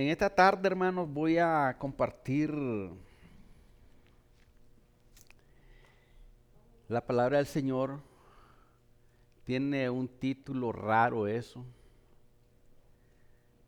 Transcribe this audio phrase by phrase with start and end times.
[0.00, 2.50] En esta tarde, hermanos, voy a compartir
[6.88, 8.00] la palabra del Señor.
[9.44, 11.66] Tiene un título raro eso,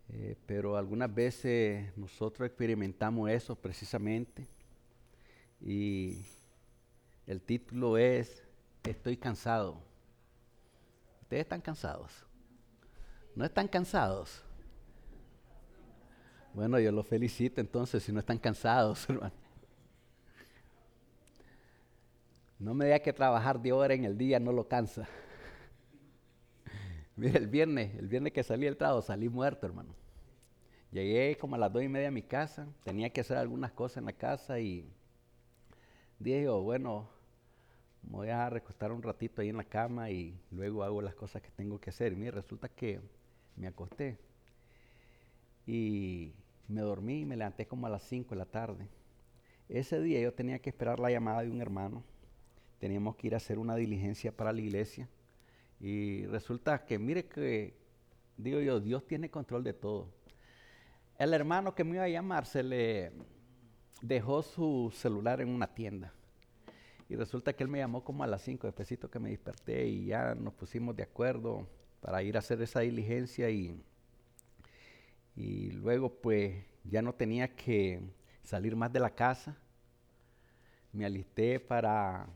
[0.08, 4.48] eh, pero algunas veces nosotros experimentamos eso precisamente.
[5.60, 6.24] Y
[7.26, 8.42] el título es
[8.84, 9.82] Estoy cansado.
[11.21, 12.24] ¿Ustedes están cansados?
[13.36, 14.43] ¿No están cansados?
[16.54, 19.32] Bueno, yo los felicito entonces si no están cansados, hermano.
[22.58, 25.07] No me diga que trabajar de hora en el día no lo cansa.
[27.16, 29.94] Mire, el viernes, el viernes que salí del trabajo, salí muerto, hermano.
[30.93, 33.98] Llegué como a las dos y media a mi casa, tenía que hacer algunas cosas
[33.98, 34.86] en la casa y
[36.19, 37.08] dije, bueno,
[38.02, 41.41] me voy a recostar un ratito ahí en la cama y luego hago las cosas
[41.41, 42.12] que tengo que hacer.
[42.12, 43.00] Y mire, resulta que
[43.56, 44.18] me acosté
[45.66, 46.34] y
[46.72, 48.88] me dormí y me levanté como a las 5 de la tarde.
[49.68, 52.02] Ese día yo tenía que esperar la llamada de un hermano.
[52.78, 55.08] Teníamos que ir a hacer una diligencia para la iglesia.
[55.80, 57.76] Y resulta que, mire que,
[58.36, 60.08] digo Dios tiene control de todo.
[61.18, 63.12] El hermano que me iba a llamar se le
[64.00, 66.12] dejó su celular en una tienda.
[67.08, 70.06] Y resulta que él me llamó como a las 5, después que me desperté y
[70.06, 71.68] ya nos pusimos de acuerdo
[72.00, 73.80] para ir a hacer esa diligencia y
[75.36, 78.00] y luego pues ya no tenía que
[78.42, 79.56] salir más de la casa.
[80.92, 82.27] Me alisté para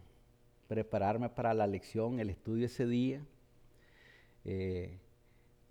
[0.68, 3.20] prepararme para la lección, el estudio ese día.
[4.44, 4.98] Eh,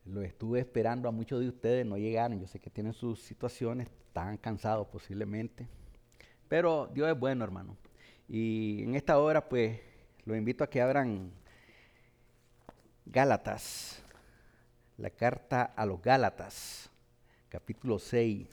[0.05, 2.39] lo estuve esperando a muchos de ustedes, no llegaron.
[2.39, 5.67] Yo sé que tienen sus situaciones, estaban cansados posiblemente.
[6.47, 7.75] Pero Dios es bueno, hermano.
[8.27, 9.79] Y en esta hora, pues,
[10.25, 11.31] lo invito a que abran
[13.07, 14.03] Gálatas,
[14.97, 16.91] la carta a los Gálatas
[17.55, 18.49] capítulo 6.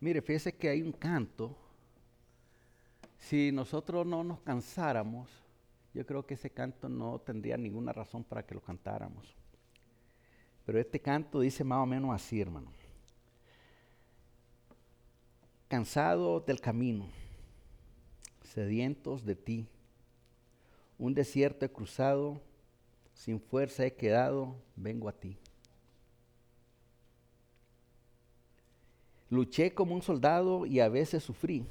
[0.00, 1.54] Mire, fíjese que hay un canto.
[3.18, 5.28] Si nosotros no nos cansáramos,
[5.92, 9.36] yo creo que ese canto no tendría ninguna razón para que lo cantáramos.
[10.64, 12.72] Pero este canto dice más o menos así, hermano.
[15.68, 17.27] Cansado del camino
[18.48, 19.66] sedientos de ti.
[20.98, 22.40] Un desierto he cruzado,
[23.14, 25.36] sin fuerza he quedado, vengo a ti.
[29.30, 31.66] Luché como un soldado y a veces sufrí.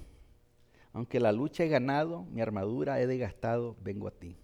[0.93, 4.35] Aunque la lucha he ganado, mi armadura he desgastado, vengo a ti.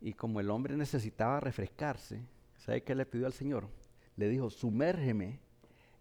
[0.00, 2.22] Y como el hombre necesitaba refrescarse,
[2.58, 3.68] ¿sabe qué le pidió al Señor?
[4.16, 5.40] Le dijo, sumérgeme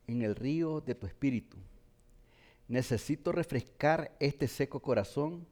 [0.07, 1.57] en el río de tu espíritu
[2.69, 5.45] necesito refrescar este seco corazón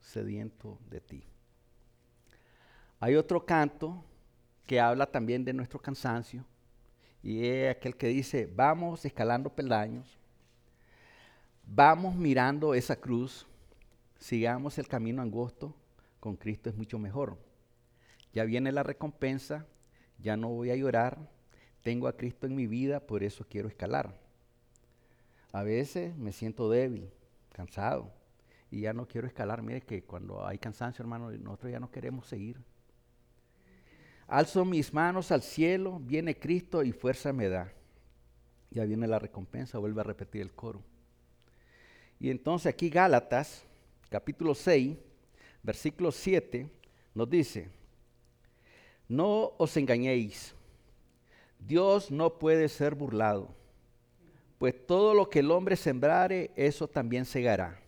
[0.00, 1.24] sediento de ti.
[2.98, 4.02] Hay otro canto
[4.66, 6.44] que habla también de nuestro cansancio
[7.22, 10.18] y es aquel que dice, vamos escalando peldaños,
[11.64, 13.46] vamos mirando esa cruz,
[14.18, 15.76] sigamos el camino angosto,
[16.20, 17.36] con Cristo es mucho mejor.
[18.32, 19.66] Ya viene la recompensa,
[20.18, 21.18] ya no voy a llorar,
[21.82, 24.21] tengo a Cristo en mi vida, por eso quiero escalar.
[25.52, 27.10] A veces me siento débil,
[27.52, 28.10] cansado,
[28.70, 29.60] y ya no quiero escalar.
[29.62, 32.58] Mire que cuando hay cansancio, hermano, nosotros ya no queremos seguir.
[34.26, 37.70] Alzo mis manos al cielo, viene Cristo y fuerza me da.
[38.70, 40.82] Ya viene la recompensa, vuelve a repetir el coro.
[42.18, 43.62] Y entonces aquí Gálatas,
[44.08, 44.96] capítulo 6,
[45.62, 46.70] versículo 7,
[47.14, 47.68] nos dice,
[49.06, 50.54] no os engañéis,
[51.58, 53.61] Dios no puede ser burlado
[54.62, 57.80] pues todo lo que el hombre sembrare, eso también segará.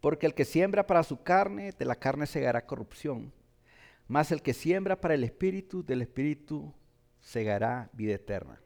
[0.00, 3.32] Porque el que siembra para su carne, de la carne segará corrupción.
[4.06, 6.72] Mas el que siembra para el espíritu, del espíritu
[7.18, 8.60] segará vida eterna.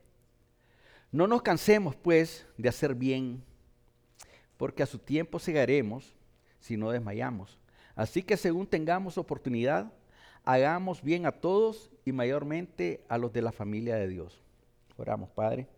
[1.11, 3.43] No nos cansemos, pues, de hacer bien,
[4.58, 6.14] porque a su tiempo segaremos
[6.61, 7.58] si no desmayamos.
[7.94, 9.90] Así que según tengamos oportunidad,
[10.44, 14.43] hagamos bien a todos y mayormente a los de la familia de Dios.
[14.99, 15.69] Oramos, Padre.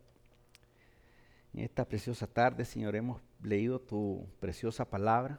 [1.54, 5.38] En esta preciosa tarde, Señor, hemos leído tu preciosa palabra,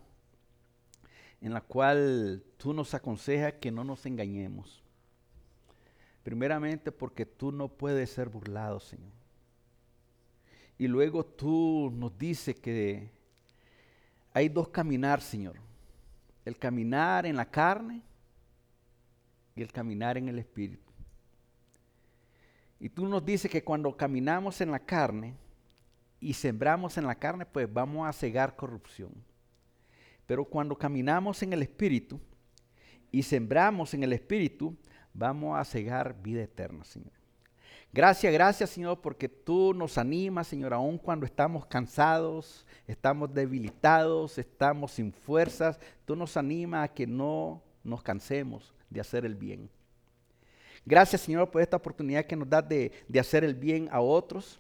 [1.41, 4.81] en la cual tú nos aconsejas que no nos engañemos.
[6.23, 9.12] Primeramente porque tú no puedes ser burlado, Señor.
[10.77, 13.12] Y luego tú nos dices que
[14.33, 15.57] hay dos caminar, Señor.
[16.45, 18.01] El caminar en la carne
[19.53, 20.91] y el caminar en el espíritu.
[22.79, 25.35] Y tú nos dices que cuando caminamos en la carne,
[26.19, 29.12] y sembramos en la carne, pues vamos a cegar corrupción.
[30.25, 32.19] Pero cuando caminamos en el Espíritu
[33.12, 34.75] y sembramos en el Espíritu,
[35.13, 37.12] vamos a cegar vida eterna, Señor.
[37.94, 44.91] Gracias, gracias, Señor, porque tú nos animas, Señor, aun cuando estamos cansados, estamos debilitados, estamos
[44.91, 45.79] sin fuerzas.
[46.03, 49.69] Tú nos animas a que no nos cansemos de hacer el bien.
[50.85, 54.59] Gracias, Señor, por esta oportunidad que nos das de, de hacer el bien a otros,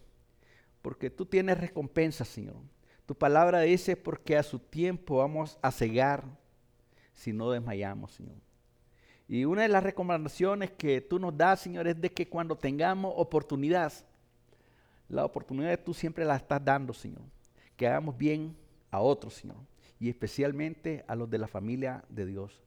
[0.85, 2.57] porque tú tienes recompensa, Señor.
[3.07, 6.23] Tu palabra dice, porque a su tiempo vamos a cegar
[7.11, 8.35] si no desmayamos, Señor.
[9.27, 13.11] Y una de las recomendaciones que tú nos das, Señor, es de que cuando tengamos
[13.17, 13.91] oportunidad,
[15.09, 17.23] la oportunidad tú siempre la estás dando, Señor.
[17.75, 18.55] Que hagamos bien
[18.91, 19.57] a otros, Señor.
[19.99, 22.61] Y especialmente a los de la familia de Dios.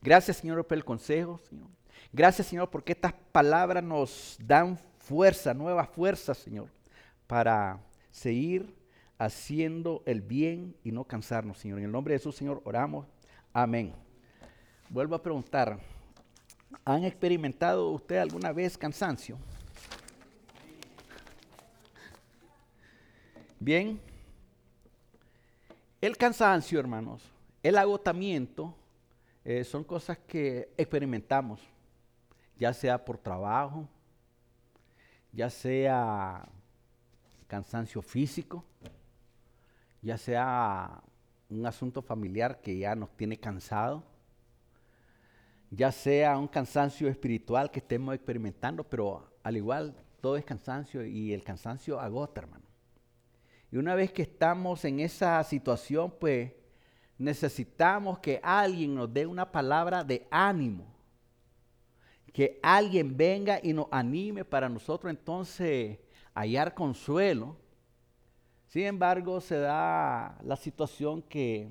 [0.00, 1.68] Gracias, Señor, por el consejo, Señor.
[2.14, 6.70] Gracias, Señor, porque estas palabras nos dan fuerza, nueva fuerza, Señor,
[7.28, 7.78] para
[8.10, 8.74] seguir
[9.18, 11.78] haciendo el bien y no cansarnos, Señor.
[11.78, 13.06] En el nombre de Jesús, Señor, oramos.
[13.52, 13.92] Amén.
[14.88, 15.78] Vuelvo a preguntar,
[16.84, 19.38] ¿han experimentado usted alguna vez cansancio?
[23.60, 24.00] Bien,
[26.00, 27.22] el cansancio, hermanos,
[27.62, 28.74] el agotamiento,
[29.44, 31.60] eh, son cosas que experimentamos,
[32.56, 33.86] ya sea por trabajo,
[35.32, 36.48] ya sea
[37.48, 38.64] cansancio físico,
[40.02, 41.02] ya sea
[41.48, 44.04] un asunto familiar que ya nos tiene cansado,
[45.70, 51.32] ya sea un cansancio espiritual que estemos experimentando, pero al igual todo es cansancio y
[51.32, 52.66] el cansancio agota, hermano.
[53.70, 56.52] Y una vez que estamos en esa situación, pues
[57.18, 60.86] necesitamos que alguien nos dé una palabra de ánimo,
[62.32, 65.98] que alguien venga y nos anime para nosotros entonces
[66.40, 67.56] hallar consuelo
[68.68, 71.70] sin embargo, se da la situación que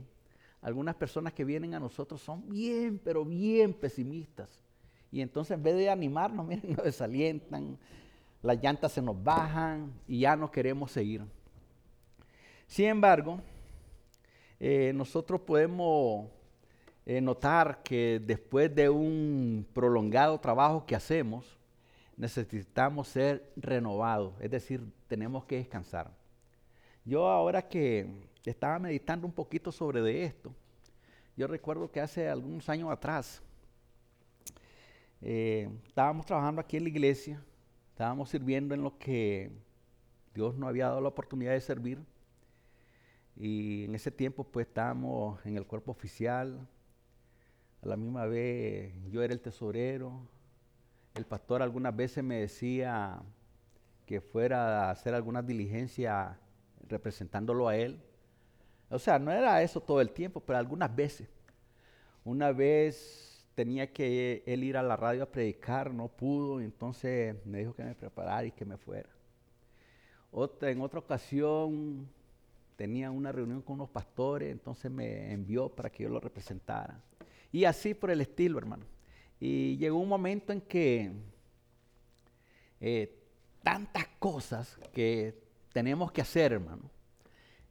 [0.62, 4.50] algunas personas que vienen a nosotros son bien, pero bien pesimistas.
[5.12, 7.78] Y entonces en vez de animarnos, miren, nos desalientan,
[8.42, 11.24] las llantas se nos bajan y ya no queremos seguir.
[12.66, 13.40] Sin embargo,
[14.60, 16.28] eh, nosotros podemos
[17.06, 21.56] eh, notar que después de un prolongado trabajo que hacemos,
[22.18, 26.12] necesitamos ser renovados, es decir, tenemos que descansar.
[27.06, 28.08] Yo ahora que
[28.44, 30.54] estaba meditando un poquito sobre esto,
[31.38, 33.42] yo recuerdo que hace algunos años atrás
[35.22, 37.44] eh, estábamos trabajando aquí en la iglesia,
[37.92, 39.52] estábamos sirviendo en lo que
[40.34, 42.00] Dios nos había dado la oportunidad de servir.
[43.36, 46.68] Y en ese tiempo pues estábamos en el cuerpo oficial,
[47.84, 50.28] a la misma vez yo era el tesorero,
[51.18, 53.19] el pastor algunas veces me decía
[54.06, 56.40] que fuera a hacer alguna diligencia
[56.88, 58.00] representándolo a él.
[58.90, 61.28] O sea, no era eso todo el tiempo, pero algunas veces.
[62.24, 67.60] Una vez tenía que él ir a la radio a predicar, no pudo, entonces me
[67.60, 69.10] dijo que me preparara y que me fuera.
[70.31, 72.08] Otra, en otra ocasión
[72.75, 77.02] tenía una reunión con unos pastores, entonces me envió para que yo lo representara.
[77.52, 78.86] Y así por el estilo, hermano.
[79.39, 81.12] Y llegó un momento en que
[82.80, 83.18] eh,
[83.64, 85.40] tantas cosas que
[85.73, 86.90] tenemos que hacer, hermano.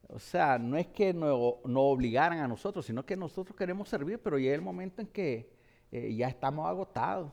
[0.09, 4.21] O sea, no es que nos no obligaran a nosotros, sino que nosotros queremos servir,
[4.21, 5.51] pero llega el momento en que
[5.91, 7.33] eh, ya estamos agotados.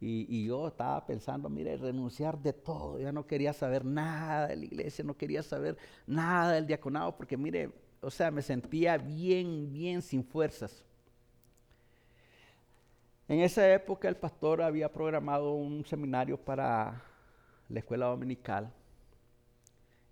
[0.00, 3.00] Y, yo estaba pensando, mire, renunciar de todo.
[3.00, 7.36] Ya no quería saber nada de la iglesia, no quería saber nada del diaconado, porque
[7.36, 10.84] mire, o sea, me sentía bien, bien sin fuerzas.
[13.28, 17.02] En esa época el pastor había programado un seminario para
[17.68, 18.72] la escuela dominical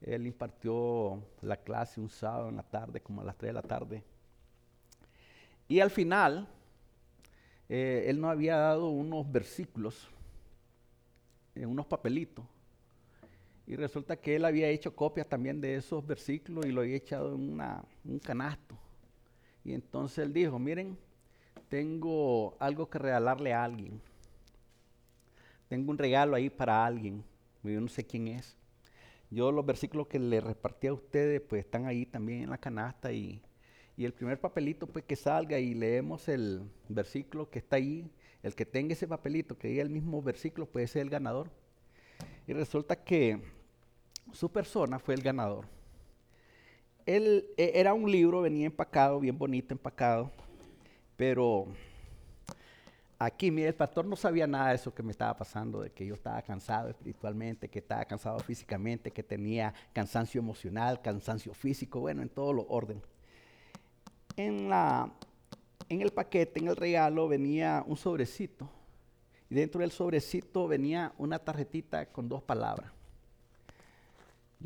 [0.00, 3.62] él impartió la clase un sábado en la tarde, como a las 3 de la
[3.62, 4.04] tarde.
[5.68, 6.48] Y al final,
[7.68, 10.08] eh, él nos había dado unos versículos,
[11.54, 12.44] eh, unos papelitos.
[13.66, 17.34] Y resulta que él había hecho copias también de esos versículos y lo había echado
[17.34, 17.60] en
[18.04, 18.78] un canasto.
[19.64, 20.96] Y entonces él dijo, miren,
[21.68, 24.00] tengo algo que regalarle a alguien.
[25.68, 27.24] Tengo un regalo ahí para alguien.
[27.62, 28.56] Yo no sé quién es.
[29.30, 33.12] Yo los versículos que le repartí a ustedes pues están ahí también en la canasta
[33.12, 33.42] y,
[33.96, 38.08] el primer papelito pues que salga y leemos el versículo que está ahí,
[38.42, 41.50] el que tenga ese papelito que diga el mismo versículo puede ser el ganador.
[42.46, 43.40] Y resulta que
[44.32, 45.66] su persona fue el ganador.
[47.06, 50.30] Él e, era un libro, venía empacado, bien bonito empacado,
[51.16, 51.66] pero
[53.18, 56.06] aquí, mire, el pastor no sabía nada de eso que me estaba pasando, de que
[56.06, 62.22] yo estaba cansado espiritualmente, que estaba cansado físicamente, que tenía cansancio emocional, cansancio físico, bueno,
[62.22, 63.02] en todo lo orden.
[64.36, 65.10] En, la,
[65.88, 68.68] en el paquete, en el regalo, venía un sobrecito.
[69.48, 72.95] Y dentro del sobrecito venía una tarjetita con dos palabras.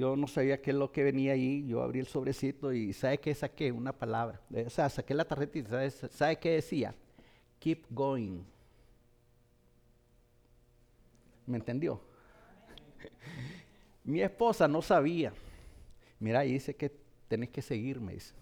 [0.00, 1.66] Yo no sabía qué es lo que venía ahí.
[1.66, 3.70] Yo abrí el sobrecito y ¿sabe qué saqué?
[3.70, 4.40] Una palabra.
[4.66, 5.68] O sea, saqué la tarjetita.
[5.68, 6.94] ¿Sabe, ¿sabe qué decía?
[7.58, 8.40] Keep going.
[11.44, 12.00] ¿Me entendió?
[14.04, 15.34] Mi esposa no sabía.
[16.18, 16.90] Mira, ahí dice que
[17.28, 18.14] tenés que seguirme.
[18.14, 18.32] Dice.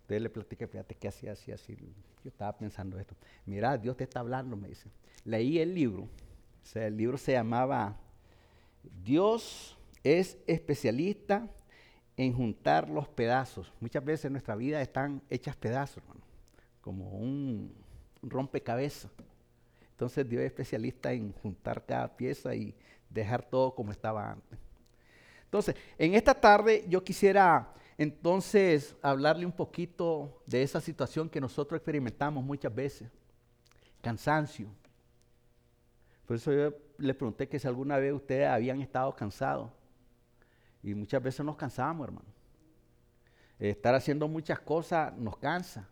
[0.00, 1.76] Entonces le platiqué, fíjate que hacía así, así.
[2.24, 3.14] Yo estaba pensando esto.
[3.46, 4.90] Mira, Dios te está hablando, me dice.
[5.24, 6.02] Leí el libro.
[6.02, 7.96] O sea, el libro se llamaba
[9.04, 9.77] Dios
[10.16, 11.48] es especialista
[12.16, 13.72] en juntar los pedazos.
[13.80, 16.20] Muchas veces nuestra vida están hechas pedazos, hermano,
[16.80, 17.74] como un
[18.22, 19.10] rompecabezas.
[19.90, 22.74] Entonces Dios es especialista en juntar cada pieza y
[23.10, 24.58] dejar todo como estaba antes.
[25.44, 31.78] Entonces, en esta tarde yo quisiera entonces hablarle un poquito de esa situación que nosotros
[31.78, 33.08] experimentamos muchas veces.
[34.00, 34.68] Cansancio.
[36.26, 39.70] Por eso yo le pregunté que si alguna vez ustedes habían estado cansados.
[40.82, 42.28] Y muchas veces nos cansamos, hermano.
[43.58, 45.88] Estar haciendo muchas cosas nos cansa.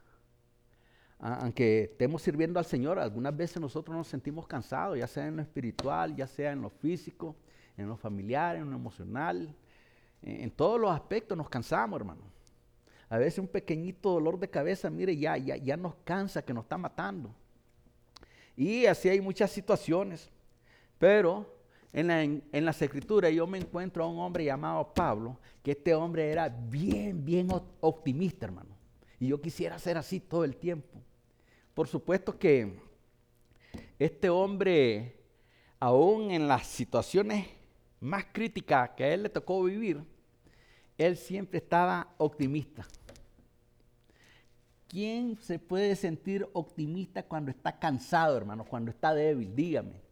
[1.18, 5.42] Aunque estemos sirviendo al Señor, algunas veces nosotros nos sentimos cansados, ya sea en lo
[5.42, 7.34] espiritual, ya sea en lo físico,
[7.76, 9.54] en lo familiar, en lo emocional.
[10.22, 12.22] En, todos los aspectos nos cansamos, hermano.
[13.08, 16.64] A veces un pequeñito dolor de cabeza, mire, ya, ya, ya nos cansa, que nos
[16.64, 17.34] está matando.
[18.56, 20.30] Y así hay muchas situaciones.
[20.98, 21.55] Pero
[21.96, 25.94] en, la, en, las escrituras yo me encuentro a un hombre llamado Pablo, que este
[25.94, 27.48] hombre era bien, bien
[27.80, 28.76] optimista, hermano.
[29.18, 31.00] Y yo quisiera ser así todo el tiempo.
[31.72, 32.78] Por supuesto que
[33.98, 35.16] este hombre,
[35.80, 37.46] aún en las situaciones
[37.98, 40.04] más críticas que a él le tocó vivir,
[40.98, 42.86] él siempre estaba optimista.
[44.86, 48.66] ¿Quién se puede sentir optimista cuando está cansado, hermano?
[48.66, 50.05] Cuando está débil, dígame.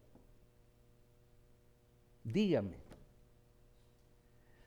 [2.25, 2.73] Dígame.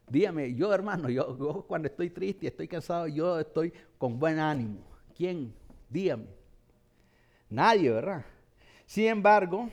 [0.08, 4.80] Dígame, yo hermano, yo, cuando estoy triste, estoy cansado, yo estoy con buen ánimo.
[5.14, 5.52] ¿Quién?
[5.90, 6.28] Dígame.
[7.50, 8.24] Nadie, ¿verdad?
[8.86, 9.68] Sin embargo,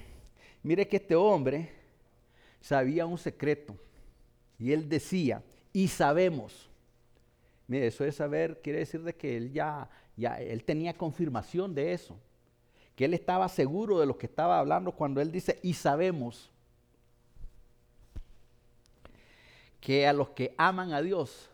[0.63, 1.71] mire que este hombre
[2.59, 3.75] sabía un secreto.
[4.57, 6.69] Y él decía, y sabemos.
[7.67, 11.93] Mire, eso de saber quiere decir de que él ya, ya, él tenía confirmación de
[11.93, 12.19] eso.
[12.95, 16.51] Que él estaba seguro de lo que estaba hablando cuando él dice, y sabemos
[19.79, 21.49] que a los que aman a Dios,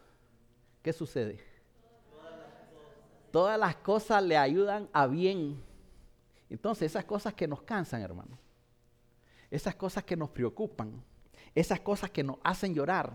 [0.81, 1.39] ¿qué sucede?
[3.31, 5.61] Todas las cosas le ayudan a bien.
[6.49, 8.37] Entonces, esas cosas que nos cansan, hermano,
[9.49, 11.01] esas cosas que nos preocupan,
[11.55, 13.13] esas cosas que nos hacen llorar,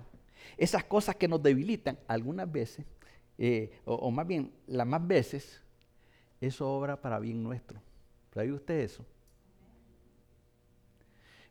[0.57, 2.87] esas cosas que nos debilitan, algunas veces,
[3.39, 5.61] eh, o, más bien, las más veces,
[6.41, 7.81] eso obra para bien nuestro.
[8.33, 9.05] ¿Sabe usted eso?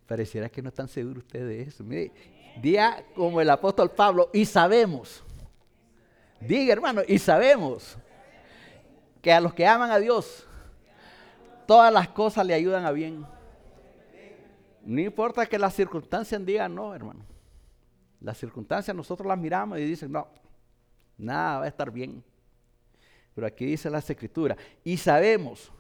[0.08, 1.84] Pareciera que no están seguros ustedes de eso.
[1.84, 2.12] Mire,
[2.62, 5.24] Diga como el apóstol Pablo, y sabemos.
[6.40, 7.98] Diga hermano, y sabemos
[9.22, 10.46] que a los que aman a Dios,
[11.66, 13.26] todas las cosas le ayudan a bien.
[14.84, 17.26] No importa que las circunstancias digan no, hermano.
[18.22, 20.28] Las circunstancias nosotros las miramos y dicen, no,
[21.18, 22.24] nada va a estar bien.
[23.34, 25.72] Pero aquí dice la escritura, y sabemos,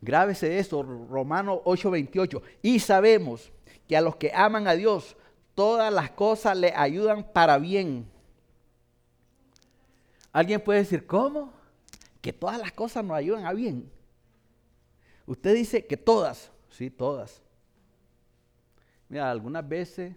[0.00, 3.52] grábese eso, Romano 8:28, y sabemos
[3.86, 5.16] que a los que aman a Dios,
[5.56, 8.06] todas las cosas le ayudan para bien.
[10.30, 11.50] Alguien puede decir, ¿cómo?
[12.20, 13.90] Que todas las cosas nos ayudan a bien.
[15.24, 17.42] Usted dice que todas, sí, todas.
[19.08, 20.14] Mira, algunas veces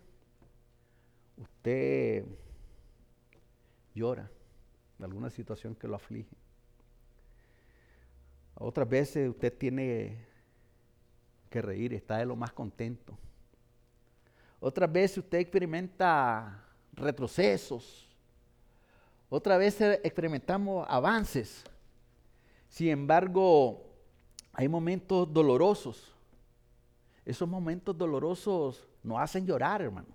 [1.38, 2.25] usted
[3.96, 4.29] llora
[4.98, 6.36] de alguna situación que lo aflige.
[8.55, 10.27] Otras veces usted tiene
[11.50, 13.17] que reír, está de lo más contento.
[14.60, 16.63] Otras veces usted experimenta
[16.94, 18.08] retrocesos.
[19.30, 21.63] Otras veces experimentamos avances.
[22.68, 23.84] Sin embargo,
[24.54, 26.13] hay momentos dolorosos.
[27.25, 30.08] Esos momentos dolorosos nos hacen llorar, hermano.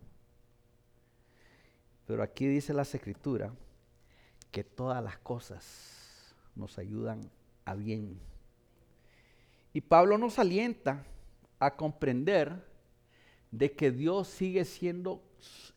[2.06, 3.52] Pero aquí dice la escritura
[4.50, 7.20] que todas las cosas nos ayudan
[7.64, 8.20] a bien.
[9.72, 11.04] Y Pablo nos alienta
[11.58, 12.73] a comprender
[13.58, 15.22] de que Dios sigue siendo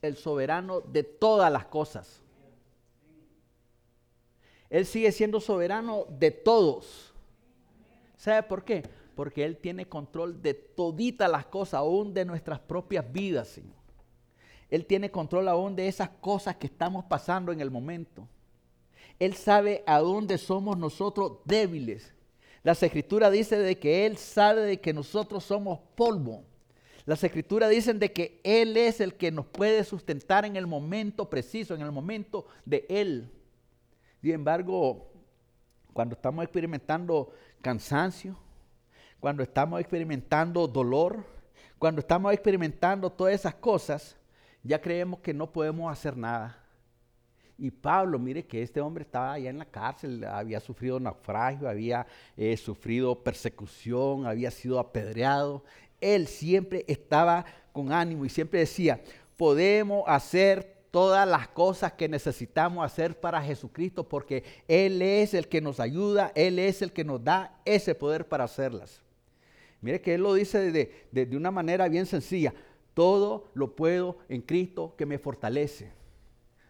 [0.02, 2.22] el soberano de todas las cosas.
[4.70, 7.14] Él sigue siendo soberano de todos.
[8.18, 8.84] ¿Sabe por qué?
[9.16, 13.78] Porque Él tiene control de toditas las cosas, aún de nuestras propias vidas, Señor.
[14.70, 18.28] Él tiene control aún de esas cosas que estamos pasando en el momento.
[19.20, 22.14] Él sabe a dónde somos nosotros débiles.
[22.64, 26.44] Las escrituras dicen de que Él sabe de que nosotros somos polvo.
[27.08, 31.30] Las escrituras dicen de que Él es el que nos puede sustentar en el momento
[31.30, 33.32] preciso, en el momento de Él.
[34.22, 35.10] Sin embargo,
[35.94, 38.38] cuando estamos experimentando cansancio,
[39.22, 41.24] cuando estamos experimentando dolor,
[41.80, 44.18] cuando estamos experimentando todas esas cosas,
[44.62, 46.62] ya creemos que no podemos hacer nada.
[47.58, 52.06] Y Pablo, mire que este hombre estaba allá en la cárcel, había sufrido naufragio, había
[52.36, 55.64] eh, sufrido persecución, había sido apedreado.
[56.02, 59.02] Él siempre estaba con ánimo y siempre decía,
[59.36, 65.62] podemos hacer todas las cosas que necesitamos hacer para Jesucristo porque Él es el que
[65.62, 69.02] nos ayuda, Él es el que nos da ese poder para hacerlas.
[69.82, 72.54] Mire que Él lo dice de, de una manera bien sencilla,
[72.94, 75.97] todo lo puedo en Cristo que me fortalece.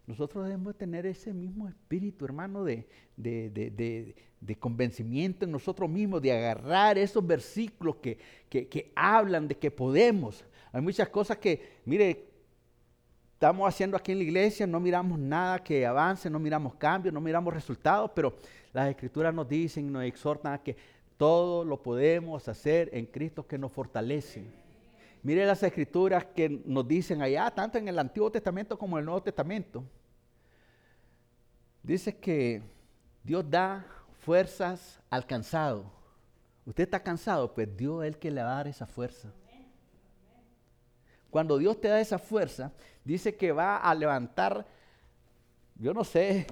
[0.07, 2.87] Nosotros debemos tener ese mismo espíritu, hermano, de,
[3.17, 8.17] de, convencimiento en nosotros mismos, de agarrar esos versículos que,
[8.49, 10.45] que, hablan de que podemos.
[10.71, 12.23] Hay muchas cosas que, mire,
[13.33, 17.19] estamos haciendo aquí en la iglesia, no miramos nada que avance, no miramos cambios, no
[17.19, 18.33] miramos resultados, pero
[18.71, 20.77] las escrituras nos dicen, nos exhortan a que
[21.17, 24.45] todo lo podemos hacer en Cristo que nos fortalece.
[25.27, 29.05] Mire las escrituras que nos dicen allá, tanto en el Antiguo Testamento como en el
[29.07, 29.83] Nuevo Testamento.
[31.83, 32.61] Dice que
[33.25, 33.85] Dios da
[34.21, 35.83] fuerzas al cansado.
[36.65, 39.29] Usted está cansado, pues Dios es el que le va a dar esa fuerza.
[41.29, 42.71] Cuando Dios te da esa fuerza,
[43.03, 44.65] dice que va a levantar,
[45.75, 46.47] yo no sé,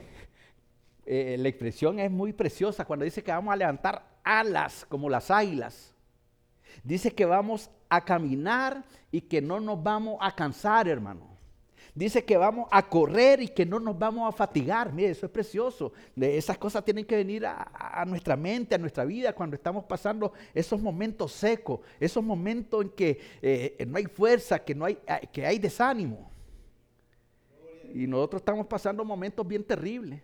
[1.05, 5.31] eh, la expresión es muy preciosa cuando dice que vamos a levantar alas como las
[5.31, 5.94] águilas.
[6.83, 11.35] Dice que vamos a caminar y que no nos vamos a cansar, hermano.
[11.95, 14.91] Dice que vamos a correr y que no nos vamos a fatigar.
[14.91, 15.93] Mire, eso es precioso.
[16.17, 20.81] esas cosas tienen que venir a, nuestra mente, a nuestra vida, cuando estamos pasando esos
[20.81, 25.45] momentos secos, esos momentos en que eh, no hay fuerza, que, no hay, eh, que
[25.45, 26.29] hay desánimo.
[27.93, 30.21] Y nosotros estamos pasando momentos bien terribles.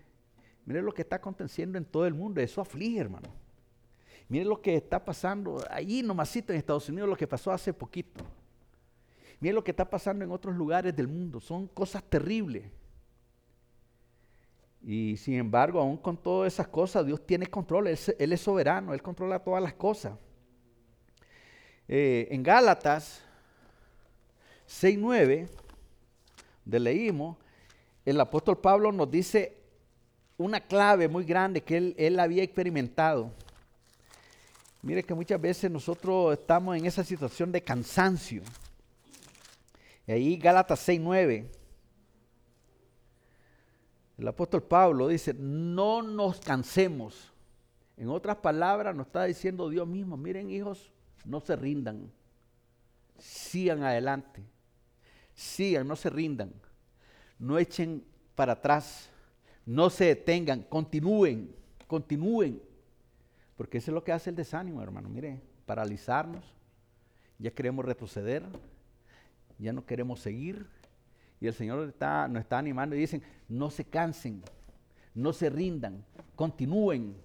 [0.66, 2.42] Mire lo que está aconteciendo en todo el mundo.
[2.42, 3.30] Eso aflige, hermano.
[4.32, 8.24] Mire lo que está pasando ahí nomasito en Estados Unidos, lo que pasó hace poquito.
[9.42, 11.42] Miren lo que está pasando en otros lugares del mundo.
[11.42, 12.64] Son cosas terribles.
[14.82, 17.88] Y sin embargo, aún con todas esas cosas, Dios tiene control.
[17.88, 18.94] Él, es soberano.
[18.94, 20.14] Él controla todas las cosas.
[21.90, 23.22] Eh, en Gálatas
[24.66, 25.50] 6.9,
[26.64, 27.36] de leímos,
[28.06, 29.58] el apóstol Pablo nos dice
[30.38, 33.34] una clave muy grande que él había experimentado.
[34.82, 38.42] Mire que muchas veces nosotros estamos en esa situación de cansancio.
[40.08, 41.50] Y ahí Gálatas 6:9.
[44.18, 47.32] El apóstol Pablo dice, no nos cansemos.
[47.98, 50.92] En otras palabras, nos está diciendo Dios mismo, miren hijos,
[51.26, 52.12] no se rindan.
[53.18, 54.44] Sigan adelante.
[55.34, 56.54] Sigan, no se rindan.
[57.40, 58.04] No echen
[58.36, 59.10] para atrás.
[59.66, 60.64] No se detengan.
[60.64, 61.56] Continúen.
[61.88, 62.62] Continúen.
[63.62, 65.08] Porque eso es lo que hace el desánimo, hermano.
[65.08, 66.44] Mire, paralizarnos.
[67.38, 68.42] Ya queremos retroceder
[69.62, 70.66] ya no queremos seguir.
[71.40, 74.42] Y el Señor está, nos está animando y dicen, no se cansen,
[75.14, 76.04] no se rindan,
[76.36, 77.16] continúen.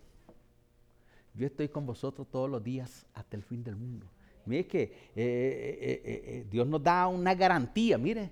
[1.32, 4.06] Yo estoy con vosotros todos los días hasta el fin del mundo.
[4.44, 8.30] Mire que eh, eh, eh, Dios nos da una garantía, mire,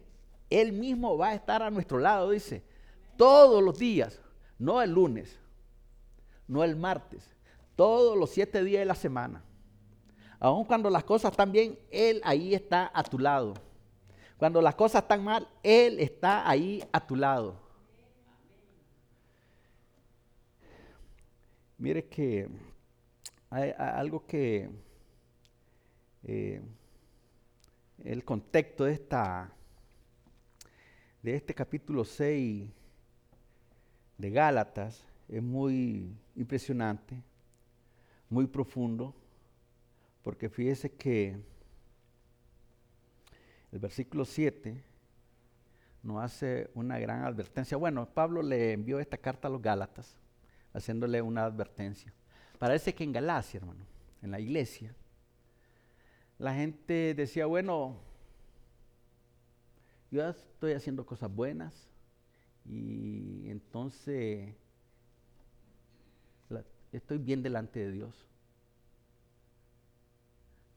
[0.50, 2.62] Él mismo va a estar a nuestro lado, dice,
[3.16, 4.20] todos los días,
[4.58, 5.40] no el lunes,
[6.46, 7.33] no el martes,
[7.76, 9.42] todos los siete días de la semana.
[10.38, 13.54] Aun cuando las cosas están bien, Él ahí está a tu lado.
[14.36, 17.60] Cuando las cosas están mal, Él está ahí a tu lado.
[21.78, 22.48] Mire que
[23.50, 24.70] hay, algo que
[26.22, 26.62] eh,
[28.04, 29.50] el contexto de esta
[31.24, 32.68] de este capítulo 6
[34.18, 37.22] de Gálatas es muy impresionante,
[38.28, 39.14] muy profundo,
[40.22, 41.36] porque fíjese que
[43.72, 44.82] el versículo 7
[46.02, 47.76] nos hace una gran advertencia.
[47.76, 50.16] Bueno, Pablo le envió esta carta a los Gálatas,
[50.72, 52.12] haciéndole una advertencia.
[52.58, 53.84] Parece que en Galacia, hermano,
[54.22, 54.94] en la iglesia,
[56.38, 57.96] la gente decía, bueno,
[60.10, 61.88] yo estoy haciendo cosas buenas
[62.64, 64.54] y entonces
[66.96, 68.26] estoy bien delante de Dios.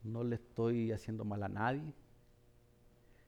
[0.04, 1.94] no le estoy haciendo mal a nadie.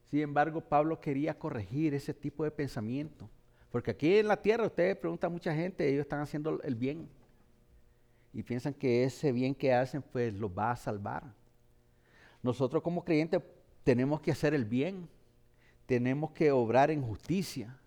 [0.10, 3.30] Sin embargo, Pablo quería corregir ese tipo de pensamiento.
[3.72, 7.08] Porque aquí en la tierra, ustedes preguntan a mucha gente, ellos están haciendo el bien.
[8.34, 11.24] Y piensan que ese bien que hacen, pues los va a salvar.
[12.42, 13.42] Nosotros como creyentes
[13.84, 15.08] tenemos que hacer el bien.
[15.86, 17.79] Tenemos que obrar en justicia.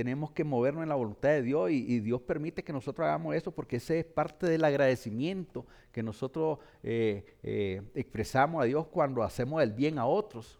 [0.00, 3.50] Tenemos que movernos en la voluntad de Dios y, Dios permite que nosotros hagamos eso
[3.50, 9.62] porque ese es parte del agradecimiento que nosotros eh, eh, expresamos a Dios cuando hacemos
[9.62, 10.58] el bien a otros.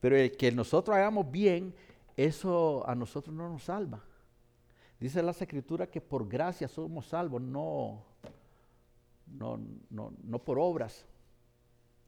[0.00, 1.72] Pero el que nosotros hagamos bien,
[2.16, 4.02] eso a nosotros no nos salva.
[4.98, 8.02] Dice la escritura que por gracia somos salvos, no,
[9.28, 11.06] no, no, no por obras,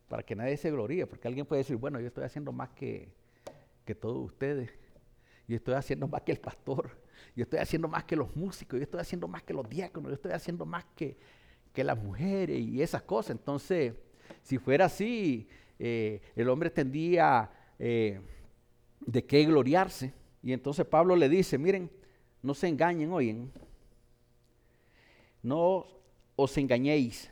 [0.09, 3.15] para que nadie se gloríe, porque alguien puede decir, bueno, yo estoy haciendo más que,
[3.85, 4.80] que todos ustedes,
[5.51, 6.97] yo estoy haciendo más que el pastor,
[7.35, 10.15] yo estoy haciendo más que los músicos, yo estoy haciendo más que los diáconos, yo
[10.15, 11.17] estoy haciendo más que,
[11.73, 13.33] que las mujeres y esas cosas.
[13.33, 13.95] Entonces,
[14.43, 15.49] si fuera así,
[15.81, 18.21] eh, el hombre tendría eh,
[19.01, 20.15] de qué gloriarse.
[20.41, 21.91] Y entonces Pablo le dice, miren,
[22.43, 23.51] no se engañen, oyen,
[25.43, 25.85] no
[26.37, 27.29] os engañéis,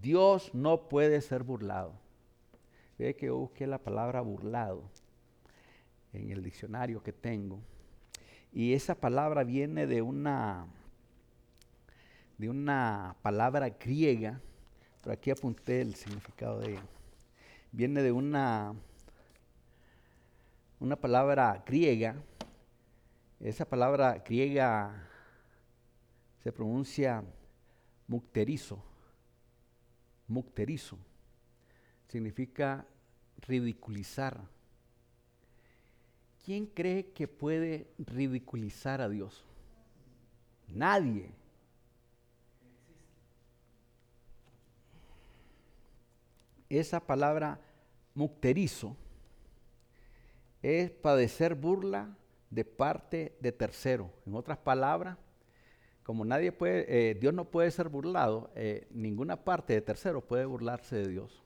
[0.00, 1.92] Dios no puede ser burlado.
[2.98, 4.84] Ve que yo busqué la palabra burlado
[6.12, 7.60] en el diccionario que tengo.
[8.52, 10.66] Y esa palabra viene de una,
[12.38, 14.40] de una palabra griega,
[15.02, 16.82] pero aquí apunté el significado de ella.
[17.72, 18.74] Viene de una
[20.82, 22.16] una palabra griega.
[23.38, 25.08] Esa palabra griega
[26.42, 27.22] se pronuncia
[28.08, 28.82] mukterizo.
[30.26, 30.98] Mukterizo.
[32.08, 32.84] Significa
[33.46, 34.40] ridiculizar.
[36.44, 39.44] ¿Quién cree que puede ridiculizar a Dios?
[40.68, 41.30] Nadie.
[46.68, 47.60] Esa palabra
[48.14, 48.96] mukterizo
[50.62, 52.16] es padecer burla
[52.50, 54.10] de parte de tercero.
[54.26, 55.18] En otras palabras,
[56.02, 60.44] como nadie puede, eh, Dios no puede ser burlado, eh, ninguna parte de tercero puede
[60.44, 61.41] burlarse de Dios.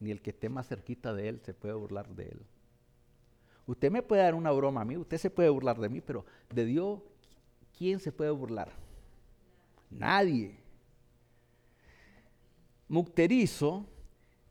[0.00, 2.46] Ni el que esté más cerquita de Él se puede burlar de Él.
[3.66, 6.24] Usted me puede dar una broma a mí, usted se puede burlar de mí, pero
[6.52, 7.00] de Dios,
[7.76, 8.70] ¿quién se puede burlar?
[9.90, 10.56] Nadie.
[12.88, 13.86] Mucterizo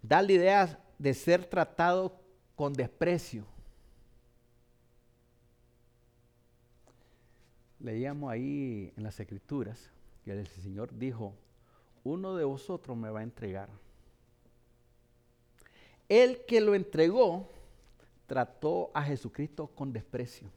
[0.02, 2.20] da la idea de ser tratado
[2.56, 3.46] con desprecio.
[7.80, 9.92] Leíamos ahí en las escrituras
[10.24, 11.36] que el Señor dijo,
[12.04, 13.70] uno de vosotros me va a entregar.
[16.08, 17.50] El que lo entregó
[18.28, 20.50] trató a Jesucristo con desprecio.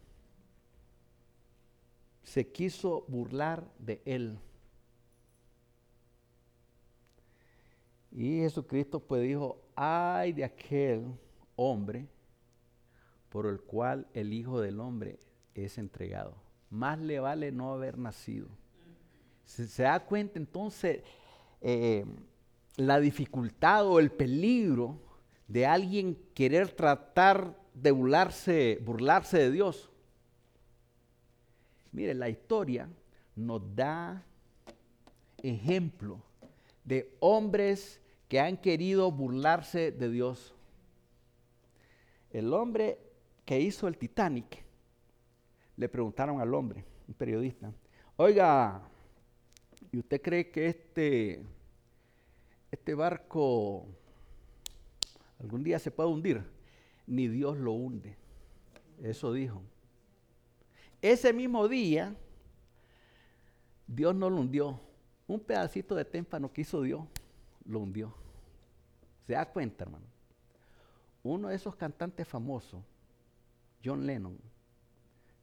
[2.22, 4.38] Se quiso burlar de él.
[8.10, 11.04] Y Jesucristo pues dijo, ay de aquel
[11.56, 12.06] hombre
[13.28, 15.18] por el cual el Hijo del Hombre
[15.54, 16.34] es entregado.
[16.70, 18.48] Más le vale no haber nacido.
[19.44, 21.02] Se, da cuenta entonces
[21.60, 22.04] eh,
[22.76, 24.98] la dificultad o el peligro
[25.48, 29.90] de alguien querer tratar de burlarse, burlarse de Dios.
[31.90, 32.88] Mire, la historia
[33.34, 34.22] nos da
[35.42, 36.20] ejemplo
[36.84, 40.54] de hombres que han querido burlarse de Dios.
[42.30, 42.98] El hombre
[43.46, 44.62] que hizo el Titanic,
[45.76, 47.72] le preguntaron al hombre, un periodista,
[48.16, 48.82] oiga,
[49.90, 51.42] ¿y usted cree que este,
[52.70, 53.86] este barco
[55.38, 56.42] algún día se puede hundir?
[57.06, 58.16] Ni Dios lo hunde.
[59.02, 59.62] Eso dijo.
[61.00, 62.14] Ese mismo día,
[63.86, 64.80] Dios no lo hundió.
[65.26, 67.02] Un pedacito de témpano que hizo Dios
[67.64, 68.14] lo hundió.
[69.26, 70.06] ¿Se da cuenta, hermano?
[71.22, 72.82] Uno de esos cantantes famosos,
[73.84, 74.38] John Lennon,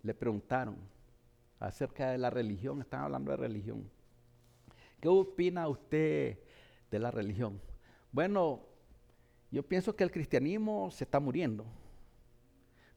[0.02, 0.76] le preguntaron
[1.60, 3.90] acerca de la religión, están hablando de religión.
[5.00, 6.40] ¿Qué opina usted
[6.90, 7.62] de la religión?
[8.12, 8.62] Bueno,
[9.52, 11.66] yo pienso que el cristianismo se está muriendo.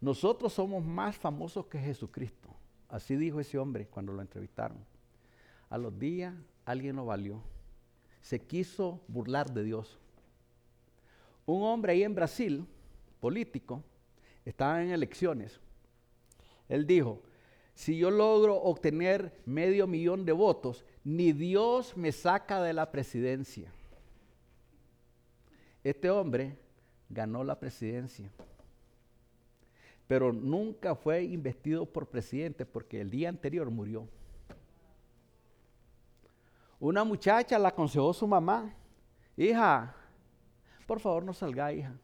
[0.01, 2.49] Nosotros somos más famosos que Jesucristo.
[2.89, 4.79] Así dijo ese hombre cuando lo entrevistaron.
[5.71, 6.35] A los días
[6.65, 7.43] alguien lo valió
[8.29, 9.99] se quiso burlar de Dios.
[11.47, 12.67] Un hombre ahí en Brasil,
[13.21, 13.83] político,
[14.45, 15.61] estaba en elecciones.
[16.69, 17.23] Él dijo,
[17.75, 23.73] si yo logro obtener medio millón de votos, ni Dios me saca de la presidencia.
[25.89, 26.55] Este hombre
[27.09, 28.31] ganó la presidencia,
[30.07, 34.07] pero nunca fue investido por presidente porque el día anterior murió.
[36.79, 38.75] Una muchacha la aconsejó su mamá
[39.35, 39.97] hija,
[40.87, 41.99] por favor no salga, hija.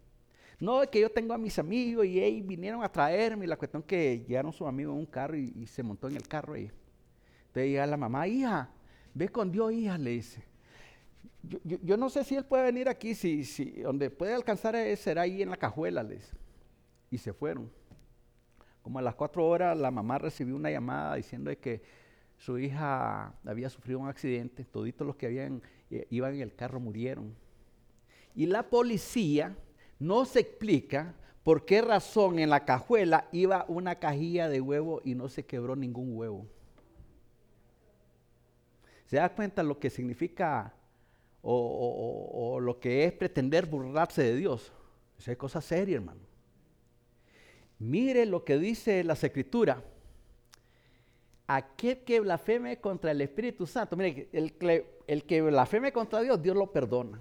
[0.59, 3.47] No, es que yo tengo a mis amigos y ellos vinieron a traerme.
[3.47, 6.57] La cuestión que llegaron sus amigos en un carro y, se montó en el carro.
[6.57, 6.70] Y,
[7.49, 8.70] entonces llega la mamá, hija,
[9.12, 10.54] ve con Dios, hija, le dice.
[11.42, 13.42] Yo, no sé si él puede venir aquí, si,
[13.82, 16.32] donde puede alcanzar será ahí en la cajuela, le dice.
[17.10, 17.70] Y se fueron.
[18.82, 21.82] Como a las cuatro horas la mamá recibió una llamada diciendo que
[22.37, 26.80] su hija había sufrido un accidente, toditos los que habían, eh, iban en el carro
[26.80, 27.34] murieron.
[28.34, 29.56] Y la policía
[29.98, 35.14] no se explica por qué razón en la cajuela iba una cajilla de huevo y
[35.14, 36.46] no se quebró ningún huevo.
[39.06, 40.74] ¿Se da cuenta lo que significa
[41.44, 44.72] o, lo que es pretender burlarse de Dios?
[45.18, 46.20] Esa es cosa seria, hermano.
[47.78, 49.83] Mire lo que dice la Escritura.
[51.46, 56.72] Aquel que blasfeme contra el Espíritu Santo, mire, el, que blasfeme contra Dios, Dios lo
[56.72, 57.20] perdona.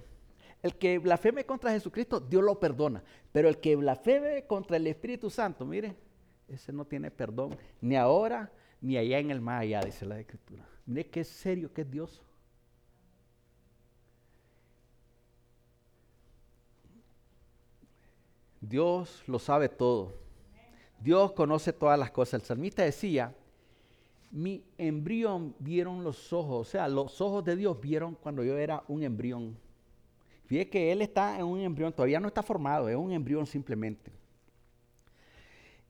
[0.61, 3.03] El que blasfeme contra Jesucristo, Dios lo perdona.
[3.33, 5.93] Pero el que blasfeme contra el Espíritu Santo, mire,
[6.47, 10.65] ese no tiene perdón, ni ahora, ni allá en el más allá, dice la Escritura.
[10.85, 12.23] Mire qué serio que es Dios.
[18.69, 20.13] Dios lo sabe todo.
[21.01, 22.41] Dios conoce todas las cosas.
[22.41, 23.35] El salmista decía,
[24.31, 28.83] mi embrión vieron los ojos, o sea, los ojos de Dios vieron cuando yo era
[28.87, 29.57] un embrión.
[30.45, 34.11] Fíjate que él está en un embrión, todavía no está formado, es un embrión simplemente.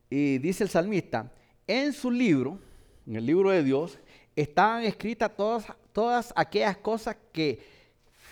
[0.09, 1.31] Y dice el salmista,
[1.67, 2.57] en su libro,
[3.05, 3.99] en el libro de Dios,
[4.35, 7.63] estaban escritas todas, todas aquellas cosas que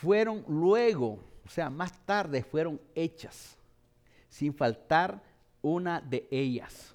[0.00, 3.56] fueron luego, o sea, más tarde fueron hechas,
[4.32, 5.22] sin faltar
[5.60, 6.94] una de ellas.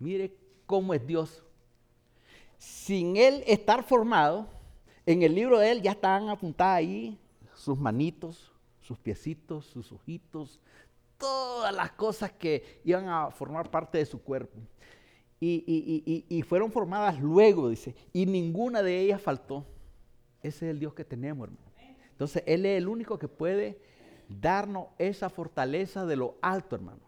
[0.00, 1.44] Mire cómo es Dios.
[2.58, 4.48] Sin él estar formado,
[5.06, 7.16] en el libro de él ya estaban apuntadas ahí
[7.54, 10.58] sus manitos, sus piecitos, sus ojitos,
[11.16, 14.58] todas las cosas que iban a formar parte de su cuerpo.
[15.38, 19.64] Y, fueron formadas luego, dice, y ninguna de ellas faltó.
[20.42, 21.70] Ese es el Dios que tenemos, hermano.
[22.10, 23.78] Entonces, Él es el único que puede
[24.28, 27.00] darnos esa fortaleza de lo alto, hermano.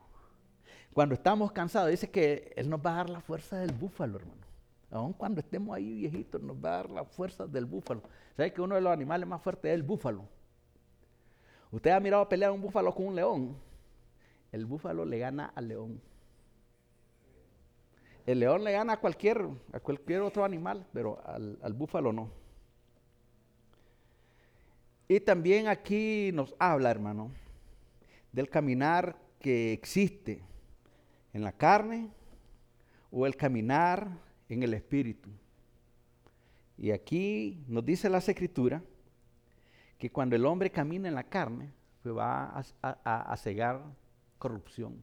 [0.93, 4.47] Cuando estamos cansados, dice que Él nos va a dar la fuerza del búfalo, hermano.
[4.91, 8.03] Aun cuando estemos ahí viejitos, nos va a dar la fuerza del búfalo.
[8.37, 10.25] ¿Sabe que uno de los animales más fuertes es el búfalo?
[11.71, 13.57] Usted ha mirado pelear un búfalo con un león.
[14.53, 16.01] El búfalo le gana al león.
[18.25, 22.31] El león le gana a cualquier, a cualquier otro animal, pero al búfalo no.
[25.09, 27.31] Y también aquí nos habla, hermano,
[28.33, 30.43] del caminar que existe
[31.33, 32.11] en la carne
[33.11, 34.11] o el caminar
[34.49, 35.31] en el espíritu.
[36.77, 38.83] Y aquí nos dice la escritura
[39.99, 43.83] que cuando el hombre camina en la carne, pues va a, cegar
[44.39, 45.03] corrupción.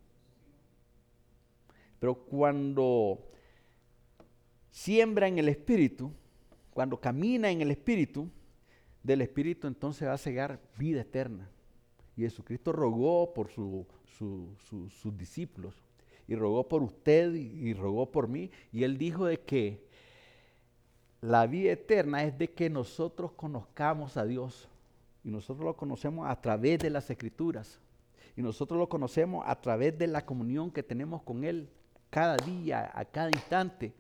[2.00, 3.20] Pero cuando
[4.70, 6.12] siembra en el espíritu,
[6.72, 8.30] cuando camina en el espíritu,
[9.04, 11.50] del espíritu entonces va a cegar vida eterna.
[12.16, 15.76] Y Jesucristo rogó por sus discípulos,
[16.28, 19.86] y rogó por usted, y, y rogó por mí, y él dijo de que
[21.22, 24.68] la vida eterna es de que nosotros conozcamos a Dios
[25.24, 27.80] y nosotros lo conocemos a través de las escrituras.
[28.36, 31.70] Y nosotros lo conocemos a través de la comunión que tenemos con Él
[32.10, 33.94] cada día, a cada instante.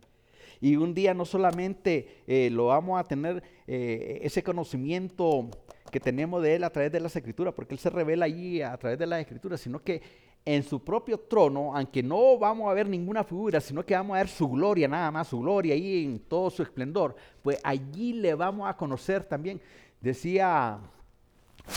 [0.62, 5.50] Y un día no solamente eh, lo vamos a tener eh, ese conocimiento
[5.92, 8.76] que tenemos de Él a través de las escrituras, porque Él se revela allí a
[8.78, 10.02] través de las escrituras, sino que
[10.46, 14.20] en su propio trono, aunque no vamos a ver ninguna figura, sino que vamos a
[14.20, 18.34] ver su gloria, nada más, su gloria ahí en todo su esplendor, pues allí le
[18.36, 19.62] vamos a conocer también.
[20.02, 20.82] Decía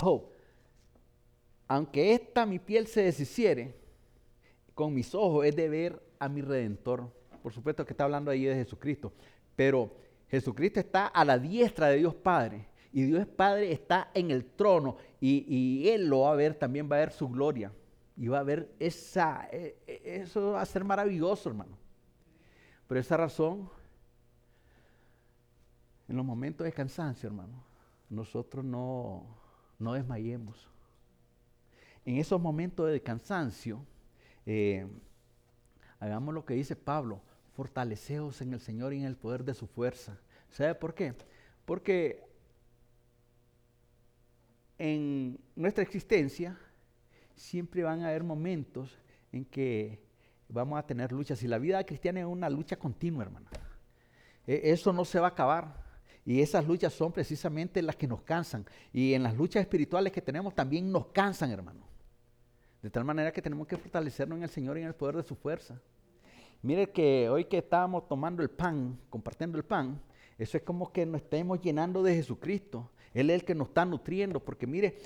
[0.03, 0.29] Oh,
[1.67, 3.75] aunque esta mi piel se deshiciere,
[4.73, 7.11] con mis ojos es de ver a mi redentor.
[7.47, 9.13] Por supuesto que está hablando ahí de Jesucristo,
[9.55, 9.95] pero
[10.27, 14.97] Jesucristo está a la diestra de Dios Padre y Dios Padre está en el trono
[15.21, 17.71] y, Él lo va a ver, también va a ver su gloria
[18.17, 21.77] y va a ver esa, e, e, eso va a ser maravilloso, hermano.
[22.85, 23.69] Por esa razón,
[26.09, 27.63] en los momentos de cansancio, hermano,
[28.09, 29.25] nosotros no,
[29.79, 30.69] no desmayemos.
[32.03, 33.85] En esos momentos de cansancio,
[34.45, 34.85] eh,
[35.97, 37.21] hagamos lo que dice Pablo,
[37.57, 40.15] fortaleceos en el Señor y en el poder de su fuerza.
[40.51, 41.15] ¿Sabe por qué?
[41.65, 42.23] Porque
[44.77, 46.55] en nuestra existencia
[47.35, 48.95] siempre van a haber momentos
[49.31, 49.99] en que
[50.47, 51.41] vamos a tener luchas.
[51.41, 53.49] Y la vida cristiana es una lucha continua, hermana.
[54.45, 55.83] E, eso no se va a acabar.
[56.23, 58.67] Y esas luchas son precisamente las que nos cansan.
[58.93, 61.87] Y en las luchas espirituales que tenemos también nos cansan, hermano.
[62.83, 65.23] De tal manera que tenemos que fortalecernos en el Señor y en el poder de
[65.23, 65.81] su fuerza.
[66.61, 70.01] Mire que hoy que estábamos tomando el pan, compartiendo el pan,
[70.37, 72.89] eso es como que nos estemos llenando de Jesucristo.
[73.13, 74.97] Él es el que nos está nutriendo, porque mire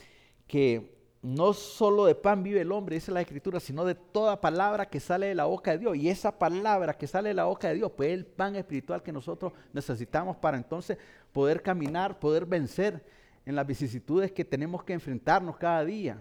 [0.47, 4.87] que no solo de pan vive el hombre, dice la escritura, sino de toda palabra
[4.87, 5.95] que sale de la boca de Dios.
[5.95, 9.03] Y esa palabra que sale de la boca de Dios, pues es el pan espiritual
[9.03, 10.97] que nosotros necesitamos para entonces
[11.31, 13.05] poder caminar, poder vencer
[13.45, 16.19] en las vicisitudes que tenemos que enfrentarnos cada día.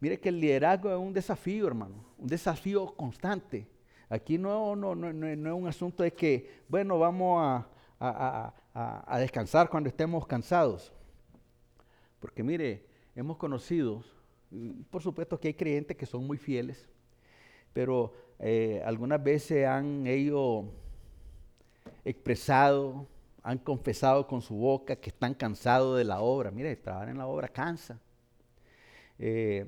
[0.00, 3.66] Mire que el liderazgo es un desafío, hermano, un desafío constante.
[4.10, 7.66] Aquí no, es un asunto de que, bueno, vamos
[7.98, 8.52] a,
[9.06, 10.92] a descansar cuando estemos cansados.
[12.20, 14.04] Porque mire, hemos conocido,
[14.90, 16.88] por supuesto que hay creyentes que son muy fieles,
[17.72, 20.64] pero eh, algunas veces han ellos
[22.04, 23.06] expresado,
[23.42, 26.50] han confesado con su boca que están cansados de la obra.
[26.50, 27.98] Mire, trabajar en la obra cansa.
[29.18, 29.66] Eh,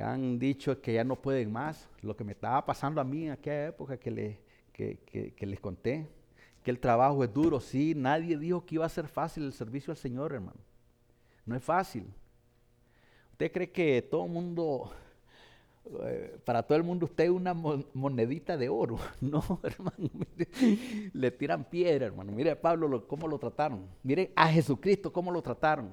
[0.00, 1.88] han dicho que ya no pueden más.
[2.02, 4.40] Lo que me estaba pasando a mí en aquella época que, le,
[4.72, 6.08] que les conté,
[6.62, 7.60] que el trabajo es duro.
[7.60, 10.60] Sí, nadie dijo que iba a ser fácil el servicio al Señor, hermano.
[11.46, 12.06] No es fácil.
[13.32, 14.92] ¿Usted cree que todo el mundo,
[16.04, 18.98] eh, para todo el mundo usted es una monedita de oro?
[19.20, 20.08] No, hermano,
[21.12, 22.32] le tiran piedra, hermano.
[22.32, 23.86] Mire a Pablo cómo lo trataron.
[24.02, 25.90] Mire a Jesucristo cómo lo trataron.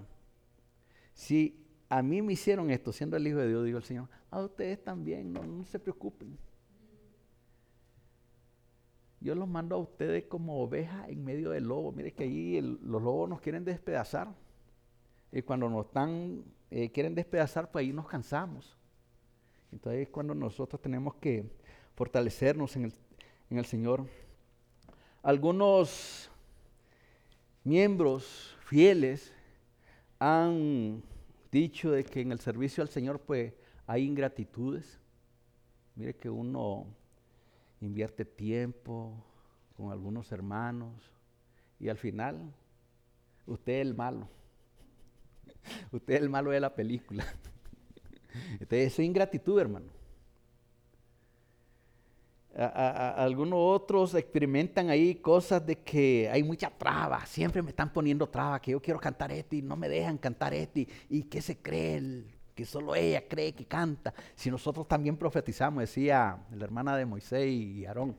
[1.13, 1.60] Si
[1.91, 4.81] a mí me hicieron esto siendo el Hijo de Dios, digo el Señor, a ustedes
[4.81, 6.37] también, no, no se preocupen.
[9.19, 11.91] Yo los mando a ustedes como ovejas en medio del lobo.
[11.91, 14.33] Mire que ahí los lobos nos quieren despedazar.
[15.33, 18.77] Y cuando nos están eh, quieren despedazar, pues ahí nos cansamos.
[19.73, 21.43] Entonces es cuando nosotros tenemos que
[21.95, 22.93] fortalecernos en el,
[23.49, 24.07] en el Señor.
[25.21, 26.31] Algunos
[27.65, 29.33] miembros fieles
[30.19, 31.03] han
[31.51, 33.53] dicho de que en el servicio al Señor pues
[33.85, 34.99] hay ingratitudes.
[35.95, 36.87] Mire que uno
[37.81, 39.23] invierte tiempo
[39.75, 41.11] con algunos hermanos
[41.79, 42.53] y al final
[43.45, 44.29] usted es el malo.
[45.91, 47.23] Usted es el malo de la película.
[48.53, 50.00] Entonces, es ingratitud, hermano.
[52.55, 58.61] Algunos otros experimentan ahí cosas de que hay mucha traba, siempre me están poniendo traba,
[58.61, 61.57] que yo quiero cantar esto y no me dejan cantar esto y, y que se
[61.57, 64.13] cree que solo ella cree que canta.
[64.35, 68.17] Si nosotros también profetizamos, decía la hermana de Moisés y Aarón,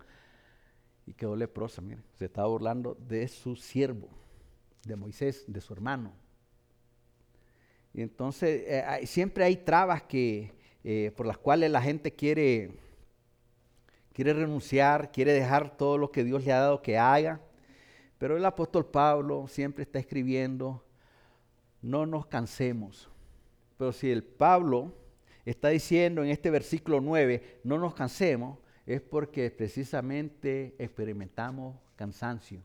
[1.07, 4.09] y quedó leprosa, mire, se estaba burlando de su siervo,
[4.85, 6.13] de Moisés, de su hermano.
[7.93, 10.53] Y entonces eh, siempre hay trabas que,
[10.85, 12.71] eh, por las cuales la gente quiere,
[14.13, 17.41] quiere renunciar, quiere dejar todo lo que Dios le ha dado que haga.
[18.19, 20.85] Pero el apóstol Pablo siempre está escribiendo,
[21.81, 23.09] no nos cansemos.
[23.77, 24.95] Pero si el Pablo
[25.45, 32.63] está diciendo en este versículo 9, no nos cansemos, es porque precisamente experimentamos cansancio.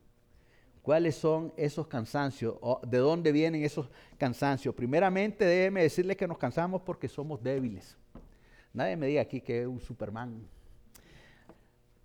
[0.81, 2.55] ¿Cuáles son esos cansancios?
[2.87, 4.73] ¿De dónde vienen esos cansancios?
[4.73, 7.97] Primeramente, déjeme decirle que nos cansamos porque somos débiles.
[8.73, 10.47] Nadie me diga aquí que es un Superman.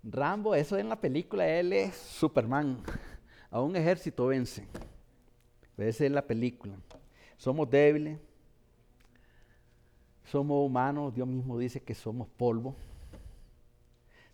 [0.03, 2.83] Rambo, eso en la película, él es Superman.
[3.49, 4.67] A un ejército vence.
[5.77, 6.75] Esa es la película.
[7.37, 8.19] Somos débiles.
[10.25, 11.13] Somos humanos.
[11.13, 12.75] Dios mismo dice que somos polvo.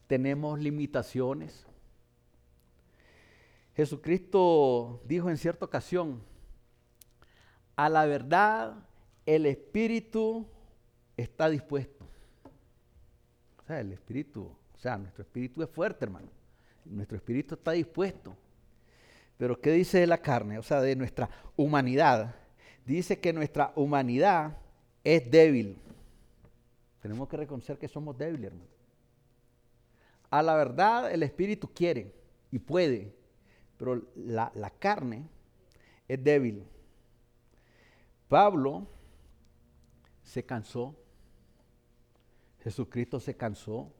[0.07, 1.67] Tenemos limitaciones.
[3.75, 6.21] Jesucristo dijo en cierta ocasión,
[7.75, 8.75] a la verdad
[9.25, 10.47] el espíritu
[11.15, 12.05] está dispuesto.
[13.63, 16.29] O sea, el espíritu, sea, nuestro espíritu es fuerte, hermano.
[16.85, 18.35] Nuestro espíritu está dispuesto.
[19.37, 20.57] Pero ¿qué dice de la carne?
[20.57, 22.35] O sea, de nuestra humanidad.
[22.85, 24.57] Dice que nuestra humanidad
[25.03, 25.77] es débil.
[27.01, 28.69] Tenemos que reconocer que somos débiles, hermano.
[30.29, 32.13] A la verdad el espíritu quiere
[32.51, 33.15] y puede,
[33.77, 35.27] pero la, carne
[36.07, 36.63] es débil.
[38.27, 38.85] Pablo
[40.23, 40.95] se cansó,
[42.59, 43.91] Jesucristo se cansó,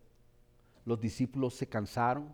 [0.89, 2.33] los discípulos se cansaron.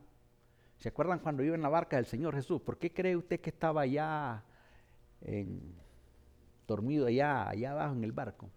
[0.77, 2.61] ¿Se acuerdan cuando iba en la barca del Señor Jesús?
[2.61, 4.43] ¿Por qué cree usted que estaba allá
[6.67, 8.49] dormido allá, allá abajo en el barco?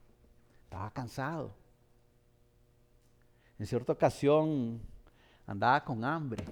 [0.64, 1.54] Estaba cansado.
[3.58, 4.80] En cierta ocasión
[5.46, 6.44] andaba con hambre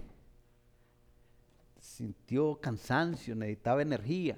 [1.86, 4.36] sintió cansancio, necesitaba energía.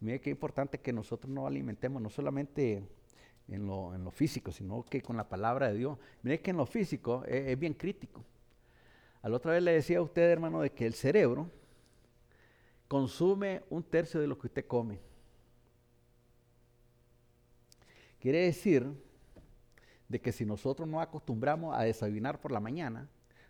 [0.00, 2.86] Mire qué importante que nosotros nos alimentemos, no solamente
[3.48, 5.98] en lo, físico, sino que con la palabra de Dios.
[6.22, 8.24] Mire que en lo físico es, bien crítico.
[9.20, 11.50] A la otra vez le decía a usted, hermano, de que el cerebro,
[12.88, 14.98] consume un tercio de lo que usted come.
[18.20, 18.86] Quiere decir
[20.08, 23.08] de que si nosotros no acostumbramos a desayunar por la mañana,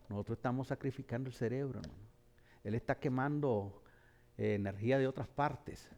[0.09, 2.01] nosotros estamos sacrificando el cerebro, hermano.
[2.65, 3.83] Él está quemando
[4.39, 5.89] eh, energía de otras partes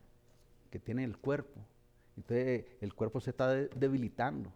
[0.71, 1.61] que tiene el cuerpo.
[2.17, 4.53] Entonces el cuerpo se está debilitando.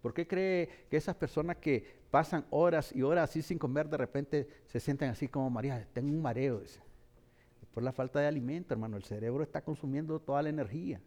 [0.00, 3.96] ¿Por qué cree que esas personas que pasan horas y horas así sin comer, de
[3.96, 6.62] repente se sienten así como María, tengo un mareo?
[7.74, 8.96] Por la falta de alimento, hermano.
[8.96, 11.00] El cerebro está consumiendo toda la energía.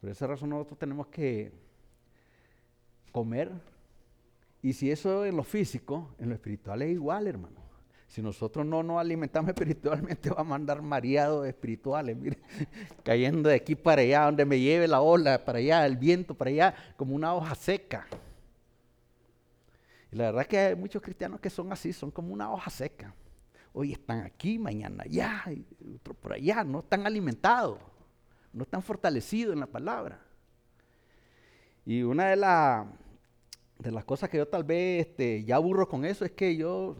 [0.00, 1.52] Por esa razón nosotros tenemos que
[3.12, 3.50] comer.
[4.62, 7.69] Y si eso en lo físico, en lo espiritual es igual, hermano.
[8.10, 12.38] Si nosotros no nos alimentamos espiritualmente, vamos a andar mareados espirituales, mire,
[13.04, 16.50] cayendo de aquí para allá, donde me lleve la ola, para allá, el viento, para
[16.50, 18.08] allá, como una hoja seca.
[20.10, 22.68] Y la verdad es que hay muchos cristianos que son así, son como una hoja
[22.68, 23.14] seca.
[23.72, 27.78] Hoy están aquí, mañana allá, y otro por allá, no están alimentados,
[28.52, 30.20] no están fortalecidos en la palabra.
[31.86, 32.36] Y una de,
[33.78, 36.96] de las cosas que yo tal vez este, ya aburro con eso es que yo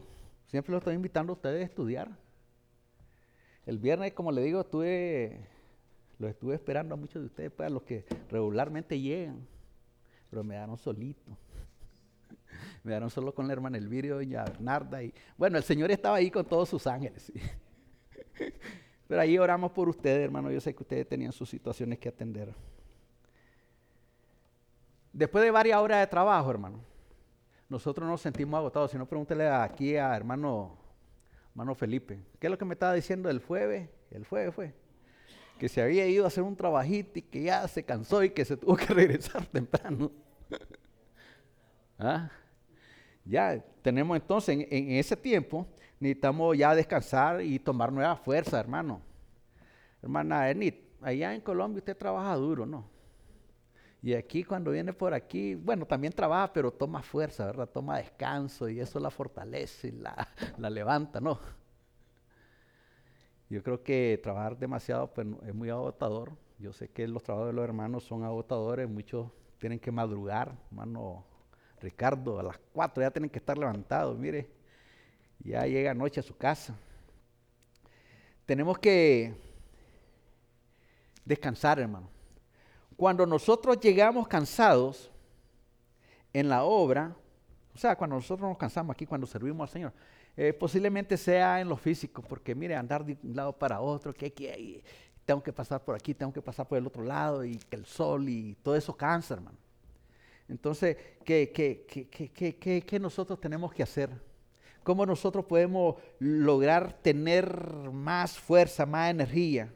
[0.51, 2.11] Siempre lo estoy invitando a ustedes a estudiar.
[3.67, 5.47] El viernes, como le digo, estuve,
[6.19, 9.47] lo estuve esperando a muchos de ustedes, pues, a los que regularmente llegan,
[10.29, 11.39] pero me daron solito.
[12.83, 15.05] me daron solo con la hermana Elvirio y Bernarda.
[15.05, 17.33] Y, bueno, el Señor estaba ahí con todos sus ángeles.
[19.07, 20.51] pero ahí oramos por ustedes, hermano.
[20.51, 22.53] Yo sé que ustedes tenían sus situaciones que atender.
[25.13, 26.90] Después de varias horas de trabajo, hermano,
[27.71, 28.91] nosotros nos sentimos agotados.
[28.91, 30.77] Si no, pregúntele aquí a hermano,
[31.51, 32.19] hermano Felipe.
[32.39, 33.89] ¿Qué es lo que me estaba diciendo el jueves?
[34.11, 34.75] El jueves fue.
[35.59, 38.45] Que se había ido a hacer un trabajito y que ya se cansó y que
[38.45, 40.11] se tuvo que regresar temprano.
[41.99, 42.29] ¿Ah?
[43.25, 45.67] Ya tenemos entonces, en, en, ese tiempo,
[46.01, 49.01] necesitamos ya descansar y tomar nueva fuerza, hermano.
[50.03, 53.00] Hermana Enid, allá en Colombia usted trabaja duro, ¿no?
[54.03, 57.69] Y aquí cuando viene por aquí, bueno, también trabaja, pero toma fuerza, ¿verdad?
[57.69, 61.39] Toma descanso y eso la fortalece y la, la levanta, ¿no?
[63.51, 66.33] Yo creo que trabajar demasiado pues, es muy agotador.
[66.59, 71.25] Yo sé que los trabajos de los hermanos son agotadores, muchos tienen que madrugar, hermano
[71.81, 74.49] Ricardo, a las 4 ya tienen que estar levantados, mire,
[75.41, 76.75] ya llega noche a su casa.
[78.47, 79.35] Tenemos que
[81.25, 82.20] descansar, hermano
[83.01, 85.11] cuando nosotros llegamos cansados
[86.35, 87.17] en la obra,
[87.75, 89.93] o sea, cuando nosotros nos cansamos aquí, cuando servimos al Señor,
[90.37, 94.35] eh, posiblemente sea en lo físico, porque mire, andar de un lado para otro, que,
[94.35, 94.85] que
[95.25, 97.87] tengo que pasar por aquí, tengo que pasar por el otro lado, y que el
[97.87, 99.57] sol y todo eso cansa, hermano.
[100.47, 104.11] Entonces, ¿qué, qué, qué nosotros tenemos que hacer?
[104.83, 107.51] ¿Cómo nosotros podemos lograr tener
[107.95, 109.73] más fuerza, más energía?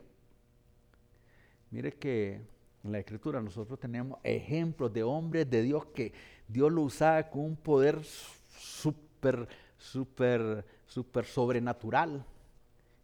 [1.71, 2.53] Mire que
[2.85, 6.13] en la escritura nosotros tenemos ejemplos de hombres de Dios que
[6.47, 12.25] Dios lo usaba con un poder súper, súper, súper sobrenatural.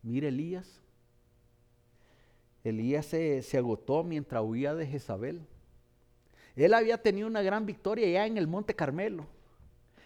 [0.03, 0.81] Mire Elías.
[2.63, 5.41] Elías se, se, agotó mientras huía de Jezabel.
[6.57, 9.27] Él había tenido una gran victoria ya en el Monte Carmelo.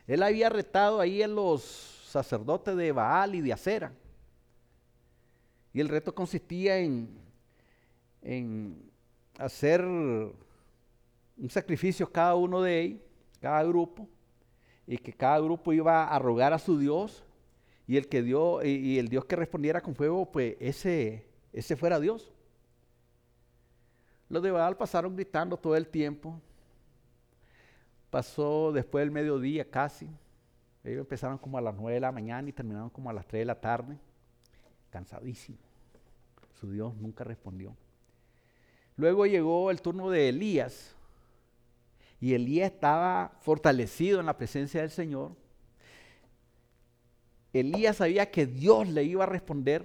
[0.06, 1.62] Él había retado ahí a los
[2.06, 3.92] sacerdotes de Baal y de Acera.
[5.72, 7.08] Y el reto consistía en,
[8.22, 8.93] en
[9.38, 10.34] hacer un
[11.48, 13.00] sacrificio cada uno de ellos,
[13.40, 14.08] cada grupo,
[14.86, 17.24] y que cada grupo iba a rogar a su Dios,
[17.86, 22.00] y el que dio, y, el Dios que respondiera con fuego, pues ese, ese fuera
[22.00, 22.32] Dios.
[24.28, 26.40] Los de Baal pasaron gritando todo el tiempo.
[28.10, 30.08] Pasó después del mediodía casi.
[30.82, 33.42] Ellos empezaron como a las 9 de la mañana y terminaron como a las 3
[33.42, 33.98] de la tarde.
[34.90, 35.58] Cansadísimo.
[36.58, 37.76] Su Dios nunca respondió.
[38.96, 40.94] Luego llegó el turno de Elías
[42.20, 45.32] y Elías estaba fortalecido en la presencia del Señor.
[47.52, 49.84] Elías sabía que Dios le iba a responder.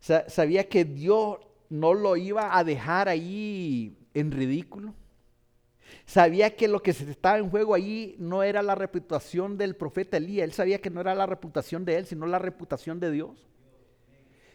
[0.00, 4.94] Sabía que Dios no lo iba a dejar ahí en ridículo.
[6.04, 10.16] Sabía que lo que se estaba en juego allí no era la reputación del profeta
[10.16, 10.44] Elías.
[10.44, 13.46] Él sabía que no era la reputación de él, sino la reputación de Dios.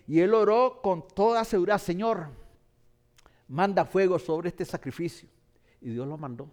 [0.07, 2.40] Y él oró con toda seguridad, Señor,
[3.51, 5.27] manda fuego sobre este sacrificio.
[5.81, 6.49] Y Dios lo mandó.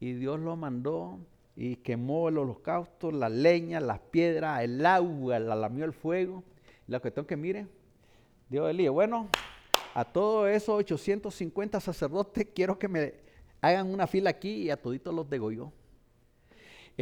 [0.00, 1.18] Y Dios lo mandó
[1.54, 6.42] y quemó el holocausto, la leña, las piedras, el agua, la lamió el fuego.
[6.88, 7.66] La cuestión que mire,
[8.48, 9.28] Dios Elías, bueno,
[9.94, 13.14] a todos esos 850 sacerdotes quiero que me
[13.60, 15.72] hagan una fila aquí y a toditos los degolló.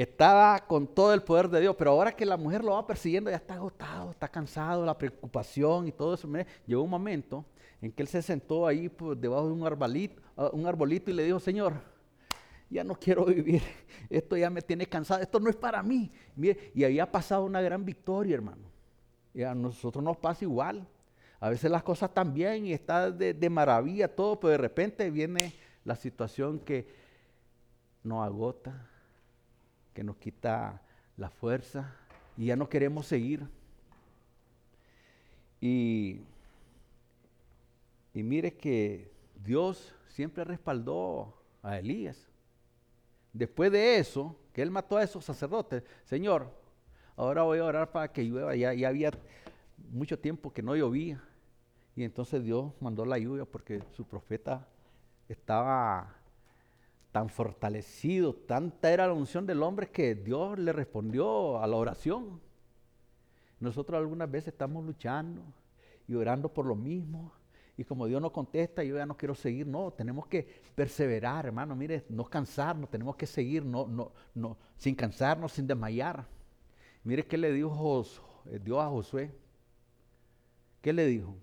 [0.03, 3.31] Estaba con todo el poder de Dios, pero ahora que la mujer lo va persiguiendo,
[3.31, 6.29] ya está agotado, está cansado, la preocupación y todo eso.
[6.67, 7.47] llegó un momento
[7.81, 11.15] en que él se sentó ahí pues, debajo de un arbolito, ah, un arbolito y
[11.15, 11.81] le dijo, Señor,
[12.69, 13.63] ya no quiero vivir,
[14.11, 16.13] esto ya me tiene cansado, esto no es para mí.
[16.75, 18.69] y había pasado una gran victoria, hermano.
[19.33, 20.87] Y a nosotros nos pasa igual.
[21.41, 25.11] A veces las cosas están bien y está de, de maravilla todo, pero de repente
[25.11, 26.87] viene la situación que
[28.03, 28.91] nos agota,
[29.97, 30.83] que nos quita
[31.17, 31.97] la fuerza
[32.37, 33.49] y ya no queremos seguir.
[35.59, 36.21] Y,
[38.13, 39.11] y mire que
[39.43, 42.29] Dios siempre respaldó a Elías.
[43.33, 46.53] Después de eso, que él mató a esos sacerdotes, Señor,
[47.17, 48.55] ahora voy a orar para que llueva.
[48.55, 49.13] Ya, ya había
[49.91, 51.25] mucho tiempo que no llovía.
[51.95, 54.69] Y entonces Dios mandó la lluvia porque su profeta
[55.27, 56.16] estaba
[57.17, 62.43] tan fortalecido, tanta era la unción del hombre que Dios le respondió a la oración.
[63.59, 65.41] Nosotros algunas veces estamos luchando
[66.07, 67.33] y orando por lo mismo.
[67.75, 69.67] Y como Dios no contesta, yo ya no quiero seguir.
[69.67, 71.75] No, tenemos que perseverar, hermano.
[71.75, 76.27] Mire, no cansarnos, tenemos que seguir, no, no, no, sin cansarnos, sin desmayar.
[77.03, 78.05] Mire qué le dijo
[78.45, 79.35] eh, Dios a Josué.
[80.83, 81.35] ¿Qué le dijo?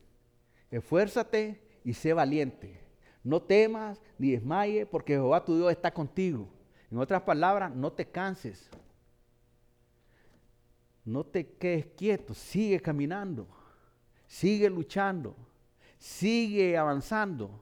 [0.70, 2.83] Esfuérzate y sé valiente.
[3.24, 6.48] No temas ni desmayes porque Jehová tu Dios está contigo.
[6.92, 8.70] En otras palabras, no te canses.
[11.06, 13.48] No te quedes quieto, sigue caminando,
[14.28, 15.36] sigue luchando,
[15.98, 17.62] sigue avanzando.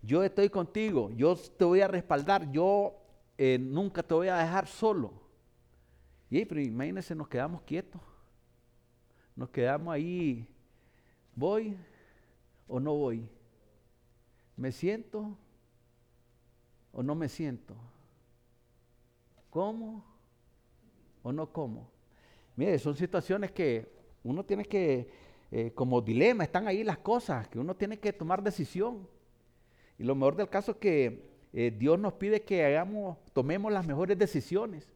[0.00, 2.94] Yo estoy contigo, yo te voy a respaldar, yo
[3.36, 5.12] eh, nunca te voy a dejar solo.
[6.30, 8.00] Y pero imagínense, nos quedamos quietos,
[9.34, 10.46] nos quedamos ahí,
[11.34, 11.76] voy
[12.68, 13.28] o no voy.
[14.56, 15.36] ¿Me siento
[16.92, 17.74] o no me siento?
[19.50, 20.04] ¿Cómo
[21.22, 21.90] o no como?
[22.56, 23.90] Mire, son situaciones que
[24.24, 25.10] uno tiene que,
[25.50, 29.08] eh, como dilema, están ahí las cosas, que uno tiene que tomar decisión.
[29.98, 33.86] Y lo mejor del caso es que eh, Dios nos pide que hagamos, tomemos las
[33.86, 34.92] mejores decisiones.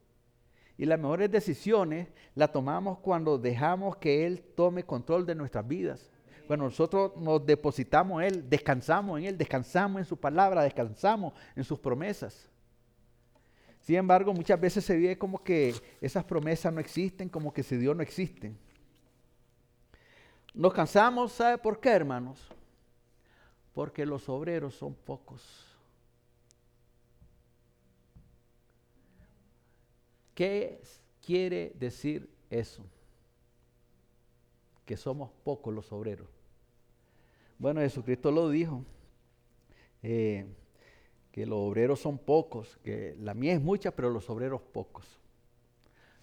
[0.79, 6.11] Y las mejores decisiones las tomamos cuando dejamos que Él tome control de nuestras vidas.
[6.47, 11.64] Bueno, nosotros nos depositamos en Él, descansamos en Él, descansamos en su palabra, descansamos en
[11.64, 12.49] sus promesas.
[13.80, 17.76] Sin embargo, muchas veces se ve como que esas promesas no existen, como que si
[17.76, 18.53] Dios no existe.
[20.53, 22.49] Nos cansamos, ¿sabe por qué, hermanos?
[23.72, 25.66] Porque los obreros son pocos.
[30.34, 30.82] ¿Qué
[31.24, 32.84] quiere decir eso?
[34.84, 36.36] Que somos pocos los obreros.
[37.59, 38.85] Bueno, Jesucristo lo dijo,
[40.03, 40.47] eh,
[41.33, 45.05] que los obreros son pocos, que la mies es mucha, pero los obreros pocos.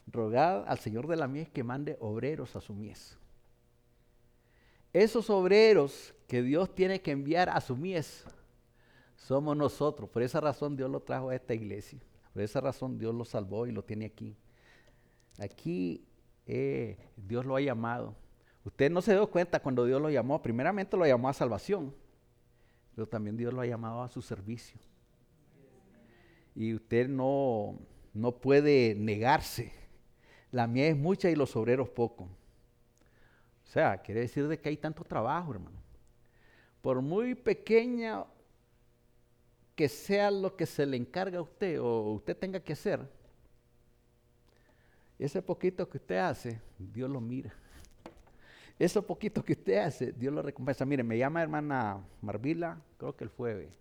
[0.07, 3.17] Rogad al Señor de la mies que mande obreros a su mies.
[4.91, 8.25] Esos obreros que Dios tiene que enviar a su mies
[9.15, 10.09] somos nosotros.
[10.09, 11.99] Por esa razón Dios lo trajo a esta iglesia.
[12.33, 14.35] Por esa razón Dios lo salvó y lo tiene aquí.
[15.39, 16.05] Aquí
[16.45, 18.15] eh, Dios lo ha llamado.
[18.65, 20.41] Usted no se dio cuenta cuando Dios lo llamó.
[20.41, 21.93] Primeramente lo llamó a salvación,
[22.95, 24.79] pero también Dios lo ha llamado a su servicio.
[26.55, 27.77] Y usted no,
[28.13, 29.73] no puede negarse.
[30.51, 32.25] La mía es mucha y los obreros poco.
[32.25, 35.81] O sea, quiere decir de que hay tanto trabajo, hermano.
[36.81, 38.25] Por muy pequeña
[39.75, 42.99] que sea lo que se le encarga a usted o usted tenga que hacer,
[45.17, 47.53] ese poquito que usted hace, Dios lo mira.
[48.79, 50.85] Eso poquito que usted hace, Dios lo recompensa.
[50.85, 53.79] Mire, me llama hermana Marvila, creo que el jueves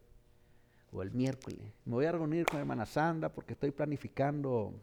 [0.93, 1.61] o el miércoles.
[1.85, 4.75] Me voy a reunir con hermana Sandra porque estoy planificando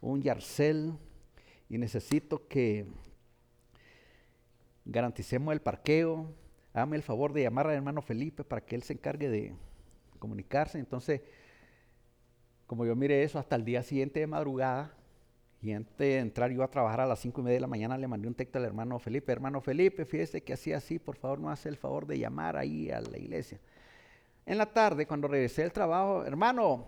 [0.00, 0.94] un yarcel
[1.68, 2.86] y necesito que
[4.84, 6.32] garanticemos el parqueo.
[6.72, 9.54] Hágame el favor de llamar al hermano Felipe para que él se encargue de
[10.18, 10.78] comunicarse.
[10.78, 11.22] Entonces,
[12.66, 14.97] como yo mire eso, hasta el día siguiente de madrugada,
[15.60, 17.98] y antes de entrar yo a trabajar a las cinco y media de la mañana,
[17.98, 19.32] le mandé un texto al hermano Felipe.
[19.32, 22.90] Hermano Felipe, fíjese que hacía así, por favor, no hace el favor de llamar ahí
[22.90, 23.58] a la iglesia.
[24.46, 26.86] En la tarde, cuando regresé del trabajo, hermano,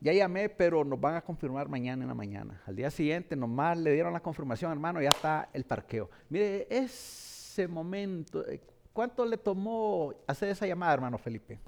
[0.00, 2.62] ya llamé, pero nos van a confirmar mañana en la mañana.
[2.66, 6.08] Al día siguiente, nomás le dieron la confirmación, hermano, ya está el parqueo.
[6.28, 8.60] Mire, ese momento, eh,
[8.92, 11.58] ¿cuánto le tomó hacer esa llamada, hermano Felipe?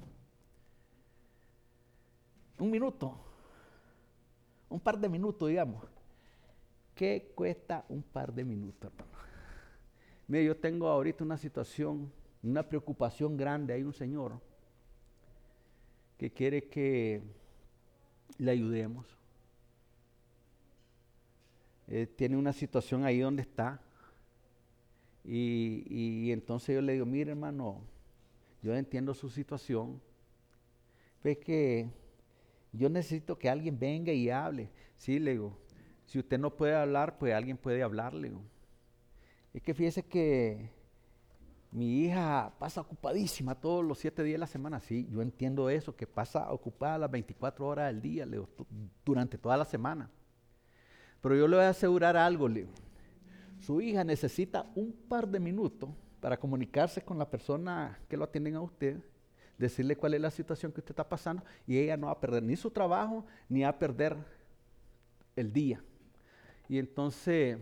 [2.58, 3.18] Un minuto,
[4.68, 5.93] un par de minutos, digamos.
[6.94, 9.18] ¿Qué cuesta un par de minutos, hermano?
[10.28, 13.74] Mire, yo tengo ahorita una situación, una preocupación grande.
[13.74, 14.40] Hay un señor
[16.16, 17.22] que quiere que
[18.38, 19.18] le ayudemos.
[21.86, 23.80] eh, tiene una situación ahí donde está.
[25.24, 27.80] Y, y entonces yo le digo, mire hermano,
[28.62, 30.00] yo entiendo su situación.
[31.22, 31.88] Ve que
[32.72, 34.70] yo necesito que alguien venga y hable.
[34.96, 35.58] Sí, le digo,
[36.06, 38.32] si usted no puede hablar, pues alguien puede hablarle.
[39.52, 40.70] Es que fíjese que
[41.70, 44.80] mi hija pasa ocupadísima todos los siete días de la semana.
[44.80, 48.28] Sí, yo entiendo eso, que pasa ocupada las 24 horas del día,
[49.04, 50.08] durante toda la semana.
[51.20, 52.68] Pero yo le voy a asegurar algo, Leo.
[53.58, 55.90] Su hija necesita un par de minutos
[56.20, 58.98] para comunicarse con la persona que lo atienden a usted,
[59.58, 62.42] decirle cuál es la situación que usted está pasando y ella no va a perder
[62.42, 64.16] ni su trabajo ni va a perder
[65.36, 65.82] el día.
[66.68, 67.58] Y entonces,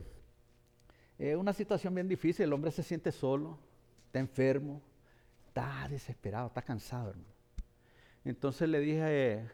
[1.19, 3.59] es una situación bien difícil, el hombre se siente solo,
[4.07, 4.81] está enfermo,
[5.49, 7.33] está desesperado, está cansado, hermano.
[8.25, 9.45] Entonces le dije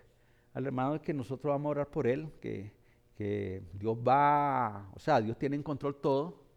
[0.53, 2.73] al hermano que nosotros vamos a orar por él, que,
[3.17, 6.49] que Dios va, o sea, Dios tiene en control todo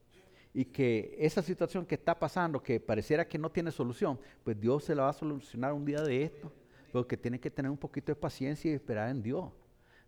[0.53, 4.83] y que esa situación que está pasando, que pareciera que no tiene solución, pues Dios
[4.83, 6.51] se la va a solucionar un día de esto,
[6.91, 9.49] pero que tiene que tener un poquito de paciencia y esperar en Dios.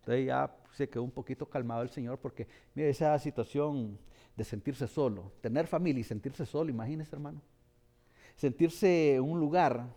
[0.04, 2.46] Entonces ya se quedó un poquito calmado el Señor porque,
[2.76, 3.98] mire, esa situación
[4.36, 7.42] de sentirse solo, tener familia y sentirse solo, imagínese hermano.
[8.36, 9.88] Sentirse en un lugar,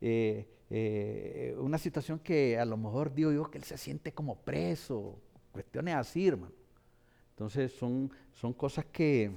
[0.00, 4.36] eh, eh, una situación que a lo mejor digo yo que él se siente como
[4.36, 5.18] preso,
[5.50, 6.52] cuestiones así, hermano.
[7.30, 9.32] Entonces son, son cosas que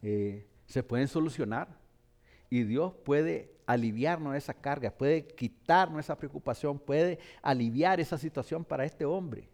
[0.00, 1.68] eh, se pueden solucionar
[2.48, 8.84] y Dios puede aliviarnos esa carga, puede quitarnos esa preocupación, puede aliviar esa situación para
[8.84, 9.48] este hombre.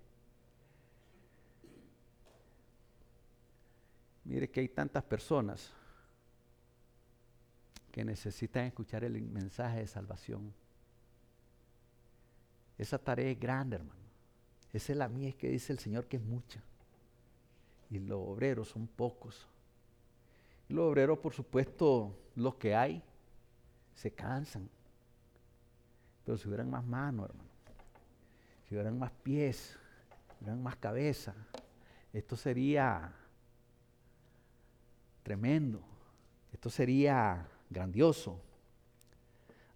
[4.25, 5.73] Mire que hay tantas personas
[7.91, 10.53] que necesitan escuchar el mensaje de salvación.
[12.77, 13.99] Esa tarea es grande, hermano.
[14.73, 16.63] Esa es la mía, que dice el Señor que es mucha.
[17.91, 19.47] Y los obreros son pocos.
[20.69, 23.03] los obreros, por supuesto, los que hay,
[23.99, 24.69] se cansan.
[26.25, 27.51] Pero si hubieran más manos, hermano,
[28.69, 29.77] si hubieran más pies,
[30.37, 31.35] si hubieran más cabeza,
[32.13, 33.13] esto sería
[35.25, 35.83] tremendo.
[36.53, 38.41] Esto sería grandioso.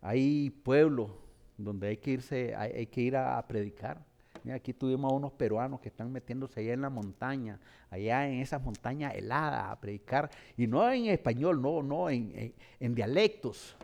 [0.01, 1.11] Hay pueblos
[1.59, 4.05] donde hay que irse, hay, que ir a, predicar.
[4.45, 7.59] Mira, aquí tuvimos a unos peruanos que están metiéndose allá en la montaña,
[7.91, 13.77] allá en esas montañas heladas a predicar, y no en español, no, no, en dialectos.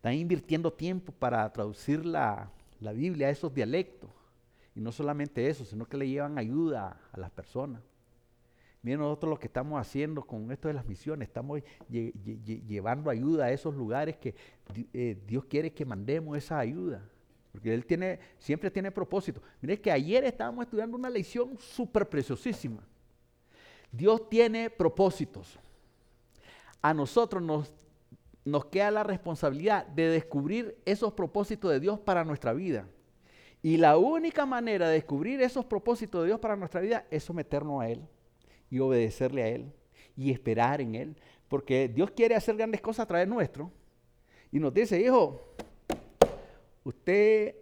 [0.00, 4.08] Están invirtiendo tiempo para traducir la, Biblia a esos dialectos.
[4.74, 7.82] Y no solamente eso, sino que le llevan ayuda a las personas.
[8.80, 13.52] Miren nosotros lo que estamos haciendo con esto de las misiones, estamos llevando ayuda a
[13.52, 14.34] esos lugares que
[14.94, 17.06] eh, Dios quiere que mandemos esa ayuda.
[17.52, 19.42] Porque Él tiene, siempre tiene propósito.
[19.60, 22.82] Miren que ayer estábamos estudiando una lección súper preciosísima.
[23.92, 25.58] Dios tiene propósitos.
[26.80, 27.70] A nosotros nos
[28.44, 32.88] nos queda la responsabilidad de descubrir esos propósitos de Dios para nuestra vida.
[33.62, 37.82] Y la única manera de descubrir esos propósitos de Dios para nuestra vida es someternos
[37.82, 38.00] a Él
[38.70, 39.72] y obedecerle a Él
[40.16, 41.16] y esperar en Él.
[41.48, 43.70] Porque Dios quiere hacer grandes cosas a través nuestro.
[44.50, 45.54] Y nos dice, hijo,
[46.84, 47.54] usted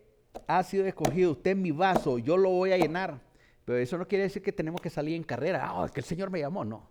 [0.47, 3.21] ha sido escogido, usted es mi vaso, yo lo voy a llenar.
[3.65, 6.31] Pero eso no quiere decir que tenemos que salir en carrera, ah, que el Señor
[6.31, 6.89] me llamó, no.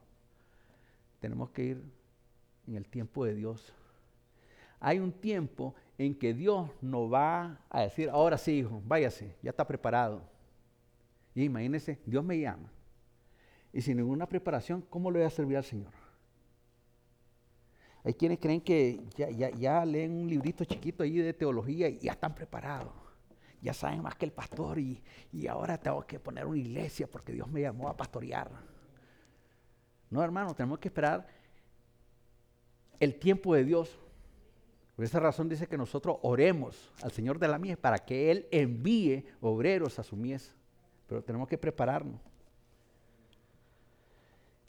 [1.19, 1.96] Tenemos que ir
[2.68, 3.74] en el tiempo de Dios
[4.80, 9.49] hay un tiempo en que Dios nos va a decir, ahora sí, hijo, váyase, ya
[9.49, 10.22] está preparado.
[11.34, 12.72] Y imagínense, Dios me llama.
[13.74, 15.91] Y sin ninguna preparación, ¿cómo le voy a servir al Señor?
[18.03, 22.34] Hay quienes creen que ya, leen un librito chiquito ahí de teología y ya están
[22.34, 22.93] preparados.
[23.61, 25.01] Ya saben más que el pastor y,
[25.34, 28.49] y ahora tengo que poner una iglesia porque Dios me llamó a pastorear.
[30.09, 31.28] No, hermano, tenemos que esperar
[32.99, 33.97] el tiempo de Dios
[34.97, 38.47] por esa razón dice que nosotros oremos al Señor de la mies para que Él
[38.49, 40.55] envíe obreros a su mies.
[41.05, 42.19] Pero tenemos que prepararnos.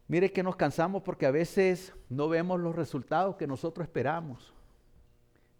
[0.06, 4.52] Mire que nos cansamos porque a veces no vemos los resultados que nosotros esperamos.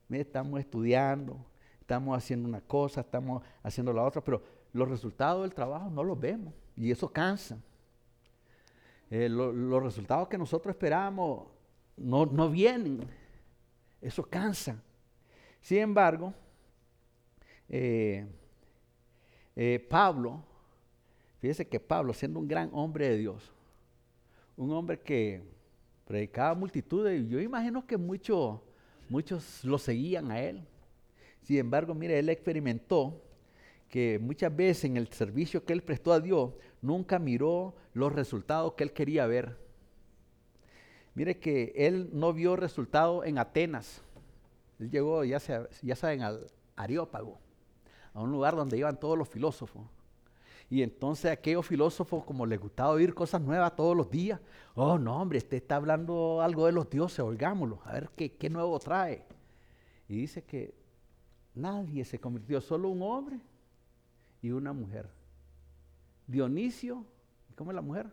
[0.06, 1.38] Mire, estamos estudiando,
[1.80, 4.42] estamos haciendo una cosa, estamos haciendo la otra, pero
[4.74, 7.56] los resultados del trabajo no los vemos y eso cansa.
[9.08, 11.46] Eh, los resultados que nosotros esperamos
[11.98, 13.00] no, no vienen.
[14.00, 14.82] Eso cansa.
[15.60, 16.32] Sin embargo,
[17.68, 18.26] eh,
[19.56, 20.42] eh, Pablo,
[21.40, 23.52] fíjese que Pablo, siendo un gran hombre de Dios,
[24.56, 25.42] un hombre que
[26.06, 28.60] predicaba multitudes, y yo imagino que muchos,
[29.08, 30.66] muchos lo seguían a él.
[31.42, 33.22] Sin embargo, mire, él experimentó
[33.88, 38.74] que muchas veces en el servicio que él prestó a Dios, nunca miró los resultados
[38.74, 39.67] que él quería ver.
[41.18, 44.00] Mire que él no vio resultados en Atenas.
[44.78, 45.40] Él llegó, ya,
[45.82, 46.46] ya saben, al
[46.76, 47.40] Areópago,
[48.14, 49.84] a un lugar donde iban todos los filósofos.
[50.70, 54.38] Y entonces aquellos filósofos, como les gustaba oír cosas nuevas todos los días,
[54.76, 58.48] oh no, hombre, este está hablando algo de los dioses, oigámoslo, a ver qué, qué
[58.48, 59.24] nuevo trae.
[60.08, 60.72] Y dice que
[61.52, 63.40] nadie se convirtió, solo un hombre
[64.40, 65.10] y una mujer.
[66.28, 67.04] Dionisio,
[67.56, 68.06] ¿cómo es la mujer?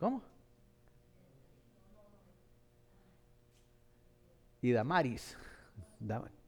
[0.00, 0.22] ¿Cómo?
[4.64, 5.36] Y Damaris.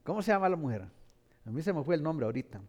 [0.02, 0.88] ¿Cómo se llama la mujer?
[1.44, 2.62] A mí se me fue el nombre ahorita.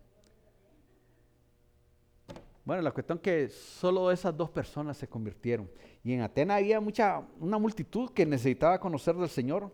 [2.65, 5.71] Bueno, la cuestión es que solo esas dos personas se convirtieron.
[6.03, 9.71] Y en Atenas había mucha, una multitud que necesitaba conocer del Señor.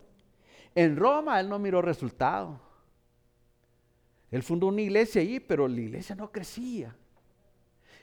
[0.75, 2.59] En Roma él no miró resultados.
[4.29, 6.95] Él fundó una iglesia allí, pero la iglesia no crecía.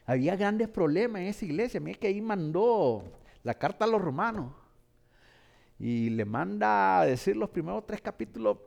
[0.07, 1.79] Había grandes problemas en esa iglesia.
[1.79, 3.05] Mira que ahí mandó
[3.45, 4.60] la carta a los romanos.
[5.81, 8.59] Y le manda a decir los primeros tres capítulos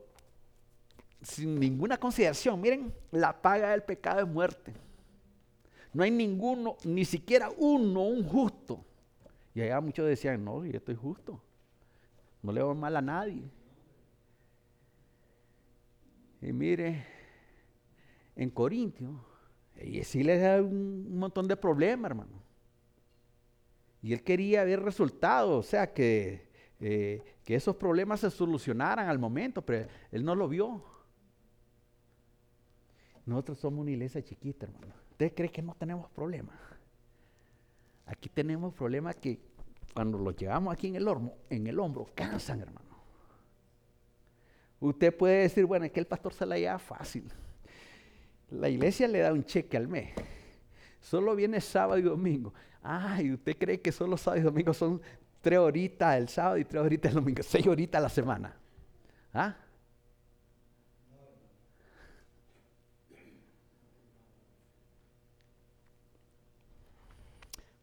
[1.22, 2.60] sin ninguna consideración.
[2.60, 4.74] Miren, la paga del pecado es muerte.
[5.92, 8.84] No hay ninguno, ni siquiera uno, un justo.
[9.54, 11.40] Y allá muchos decían, no, yo estoy justo.
[12.42, 13.44] No le hago mal a nadie.
[16.42, 17.06] Y mire,
[18.36, 19.24] en Corintio,
[19.80, 22.42] y sí le da un, montón de problemas, hermano.
[24.02, 26.43] Y él quería ver resultados, o sea, que,
[26.80, 30.82] eh, que esos problemas se solucionaran al momento, pero él no lo vio.
[33.26, 34.92] Nosotros somos una iglesia chiquita, hermano.
[35.10, 36.56] ¿Usted cree que no tenemos problemas?
[38.06, 39.40] Aquí tenemos problemas que
[39.94, 42.84] cuando los llevamos aquí en el, hombro, en el hombro, cansan, hermano.
[44.80, 47.30] Usted puede decir, bueno, es que el pastor se la lleva fácil.
[48.50, 50.12] La iglesia le da un cheque al mes.
[51.00, 52.52] Solo viene sábado y domingo.
[52.82, 55.00] Ay, ¿usted cree que solo sábado y domingo son
[55.44, 57.42] tres horitas el sábado y tres horitas el domingo?
[57.42, 58.56] Seis horitas a la semana.
[59.34, 59.54] ¿Ah?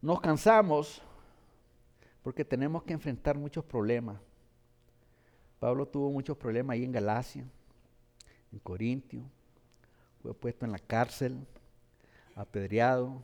[0.02, 1.04] Nos cansamos
[2.24, 4.20] porque tenemos que enfrentar muchos problemas.
[5.60, 7.46] Pablo tuvo muchos problemas ahí en Galacia,
[8.52, 9.22] en Corintio,
[10.24, 11.46] fue puesto en la cárcel,
[12.36, 13.24] apedreado.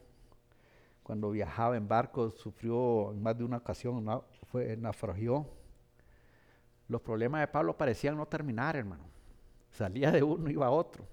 [1.08, 4.06] Cuando viajaba en barco sufrió en más de una ocasión,
[4.52, 5.48] fue, naufragió.
[6.90, 9.06] Los problemas de Pablo parecían no terminar, hermano.
[9.72, 11.06] Salía de uno, iba a otro.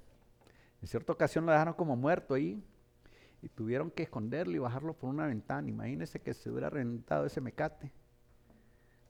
[0.82, 2.60] En cierta ocasión lo dejaron como muerto ahí,
[3.40, 5.68] y tuvieron que esconderlo y bajarlo por una ventana.
[5.68, 7.92] Imagínense que se hubiera reventado ese mecate.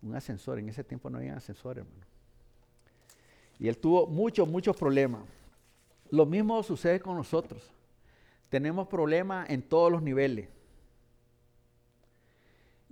[0.02, 2.04] Un ascensor, en ese tiempo no había ascensor, hermano.
[3.58, 5.22] Y él tuvo muchos, muchos problemas.
[6.10, 7.72] Lo mismo sucede con nosotros.
[8.50, 10.50] Tenemos problemas en todos los niveles.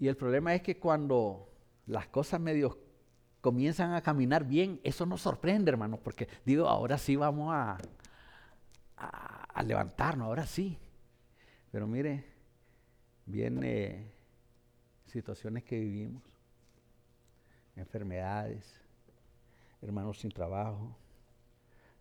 [0.03, 1.48] Y el problema es que cuando
[1.86, 2.76] las cosas medio
[3.40, 7.78] comienzan a caminar bien, eso nos sorprende, hermano, porque digo, ahora sí vamos a,
[8.96, 10.76] a, levantarnos, ahora sí.
[11.70, 12.24] Pero mire,
[13.26, 14.11] vienen
[15.07, 16.24] situaciones que vivimos,
[17.76, 18.74] enfermedades,
[19.82, 20.96] hermanos sin trabajo,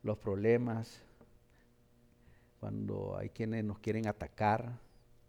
[0.01, 1.03] los problemas,
[2.59, 4.79] cuando hay quienes nos quieren atacar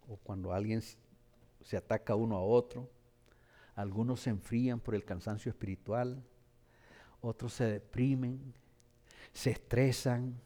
[0.08, 0.80] o cuando alguien
[1.64, 2.88] se ataca uno a otro.
[3.74, 6.22] Algunos se enfrían por el cansancio espiritual,
[7.20, 8.52] otros se deprimen,
[9.32, 10.38] se estresan,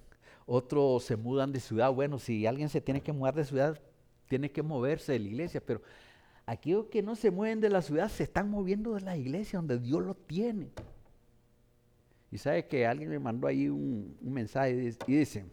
[0.46, 1.92] otros se mudan de ciudad.
[1.92, 3.80] Bueno, si alguien se tiene que mudar de ciudad,
[4.28, 5.82] tiene que moverse de la iglesia, pero
[6.44, 9.78] aquellos que no se mueven de la ciudad se están moviendo de la iglesia donde
[9.78, 10.70] Dios lo tiene.
[12.30, 15.46] Y sabe que alguien me mandó ahí un, mensaje y dice,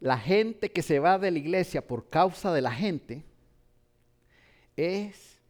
[0.00, 3.24] la gente que se va de la iglesia por causa de la gente
[4.76, 5.40] es,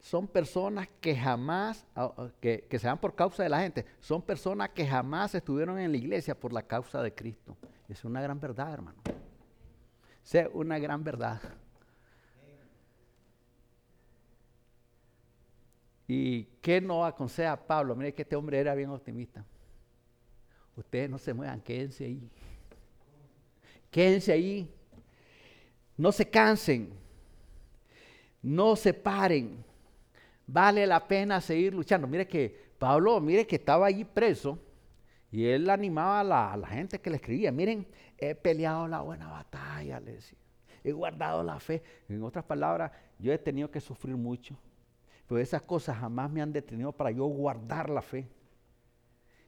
[0.00, 1.84] son personas que jamás,
[2.40, 5.90] que, que se van por causa de la gente, son personas que jamás estuvieron en
[5.90, 7.56] la iglesia por la causa de Cristo.
[7.88, 9.00] Es una gran verdad, hermano
[10.26, 11.40] sea una gran verdad.
[16.08, 17.94] ¿Y qué no aconseja Pablo?
[17.94, 19.44] Mire que este hombre era bien optimista.
[20.74, 22.28] Ustedes no se muevan, quédense ahí.
[23.88, 24.74] Quédense ahí.
[25.96, 26.92] No se cansen.
[28.46, 29.64] No se paren.
[30.46, 32.06] Vale la pena seguir luchando.
[32.06, 34.56] Mire que Pablo, mire que estaba allí preso
[35.32, 39.98] y él animaba a la, gente que le escribía, miren, he peleado la buena batalla,
[39.98, 40.38] le decía.
[40.84, 41.82] He guardado la fe.
[42.08, 44.56] En otras palabras, yo he tenido que sufrir mucho.
[45.26, 48.28] Pero esas cosas jamás me han detenido para yo guardar la fe.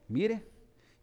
[0.09, 0.44] Mire,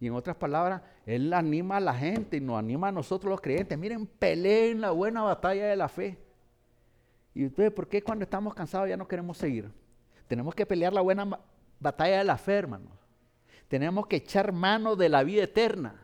[0.01, 3.39] Y en otras palabras, Él anima a la gente y nos anima a nosotros los
[3.39, 3.77] creyentes.
[3.77, 6.24] Miren, peleen la buena batalla de la fe.
[7.35, 9.69] ¿Y ustedes por qué cuando estamos cansados ya no queremos seguir?
[10.25, 11.37] Tenemos que pelear la buena
[11.81, 12.93] batalla de la fe, hermanos.
[13.67, 16.01] Tenemos que echar mano de la vida eterna.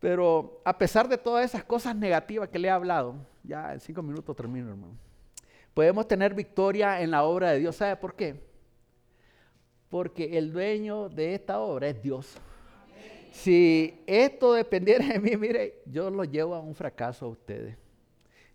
[0.00, 4.02] Pero a pesar de todas esas cosas negativas que le he hablado, ya en cinco
[4.02, 4.94] minutos termino, hermano.
[5.72, 7.76] Podemos tener victoria en la obra de Dios.
[7.76, 8.42] ¿Sabe por qué?
[9.88, 12.36] Porque el dueño de esta obra es Dios.
[13.30, 17.79] Si esto dependiera de mí, mire, yo lo llevo a un fracaso a ustedes.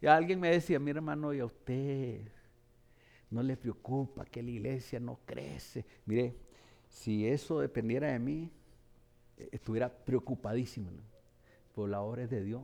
[0.05, 2.21] Y alguien me decía, mi hermano, y a usted
[3.31, 5.83] no le preocupa que la iglesia no crece.
[6.05, 6.35] Mire,
[6.87, 8.51] si eso dependiera de mí,
[9.51, 10.91] estuviera preocupadísimo
[11.73, 12.61] por la obra de Dios.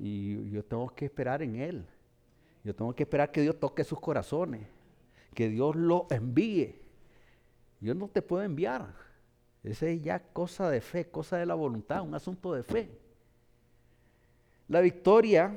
[0.00, 1.86] Y yo tengo que esperar en Él.
[2.64, 4.66] Yo tengo que esperar que Dios toque sus corazones,
[5.32, 6.74] que Dios lo envíe.
[7.80, 8.92] Yo no te puedo enviar.
[9.62, 12.98] Esa es ya cosa de fe, cosa de la voluntad, un asunto de fe.
[14.66, 15.56] La victoria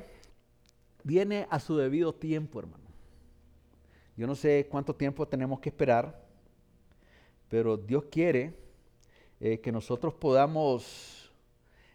[1.04, 2.84] viene a su debido tiempo, hermano.
[4.16, 6.26] Yo no sé cuánto tiempo tenemos que esperar,
[7.48, 8.54] pero Dios quiere
[9.40, 11.32] eh, que nosotros podamos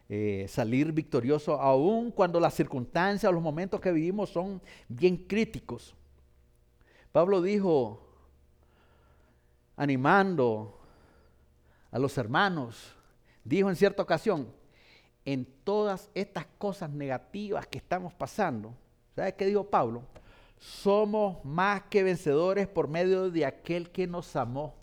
[0.09, 5.95] eh, salir victorioso, aun cuando las circunstancias, los momentos que vivimos son bien críticos.
[7.11, 8.01] Pablo dijo,
[9.75, 10.79] animando
[11.91, 12.93] a los hermanos,
[13.43, 14.51] dijo en cierta ocasión,
[15.23, 18.75] en todas estas cosas negativas que estamos pasando,
[19.15, 20.03] ¿sabe qué dijo Pablo?
[20.57, 24.75] Somos más que vencedores por medio de aquel que nos amó.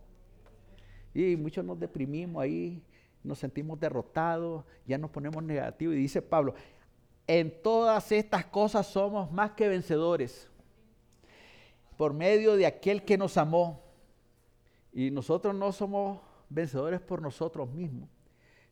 [1.15, 2.83] Y muchos nos deprimimos ahí
[3.25, 5.95] nos sentimos derrotados, ya nos ponemos negativos.
[5.95, 6.55] Y dice Pablo,
[7.27, 10.49] en todas estas cosas somos más que vencedores
[11.97, 13.81] por medio de aquel que nos amó.
[14.93, 18.09] Y nosotros no somos vencedores por nosotros mismos,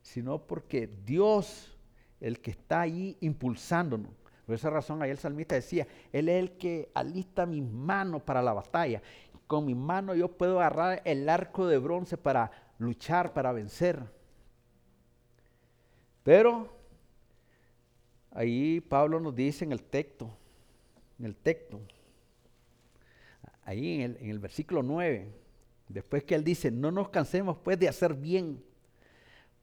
[0.01, 1.75] sino porque Dios,
[2.19, 4.11] el que está ahí impulsándonos.
[4.51, 8.41] Por esa razón, ahí el salmista decía, Él es el que alista mis manos para
[8.41, 9.01] la batalla.
[9.47, 14.03] Con mis manos yo puedo agarrar el arco de bronce para luchar, para vencer.
[16.23, 16.67] Pero
[18.31, 20.29] ahí Pablo nos dice en el texto,
[21.17, 21.79] en el texto,
[23.63, 25.31] ahí en el, versículo 9,
[25.87, 28.61] después que él dice, no nos cansemos pues de hacer bien,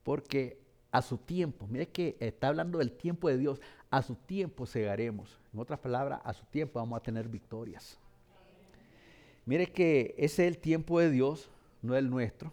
[0.01, 0.57] porque
[0.91, 5.39] a su tiempo, mire que está hablando del tiempo de Dios, a su tiempo segaremos.
[5.53, 7.97] En otras palabras, a su tiempo vamos a tener victorias.
[9.45, 11.49] Mire que ese es el tiempo de Dios,
[11.81, 12.51] no el nuestro.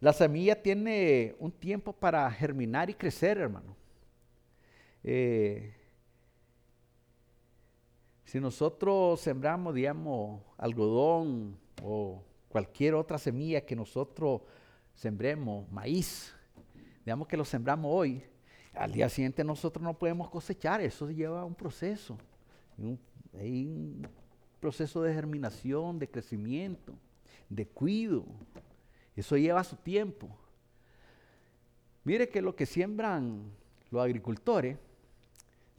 [0.00, 3.76] La semilla tiene un tiempo para germinar y crecer, hermano.
[5.02, 5.74] Eh,
[8.24, 14.42] si nosotros sembramos, digamos, algodón o cualquier otra semilla que nosotros
[14.94, 16.34] sembremos, maíz,
[17.04, 18.24] digamos que lo sembramos hoy,
[18.76, 22.18] al día siguiente nosotros no podemos cosechar, eso lleva un proceso,
[23.38, 24.06] hay un
[24.60, 26.92] proceso de germinación, de crecimiento,
[27.48, 28.24] de cuido.
[29.14, 30.28] Eso lleva su tiempo.
[32.04, 33.50] Mire que lo que siembran
[33.90, 34.78] los agricultores,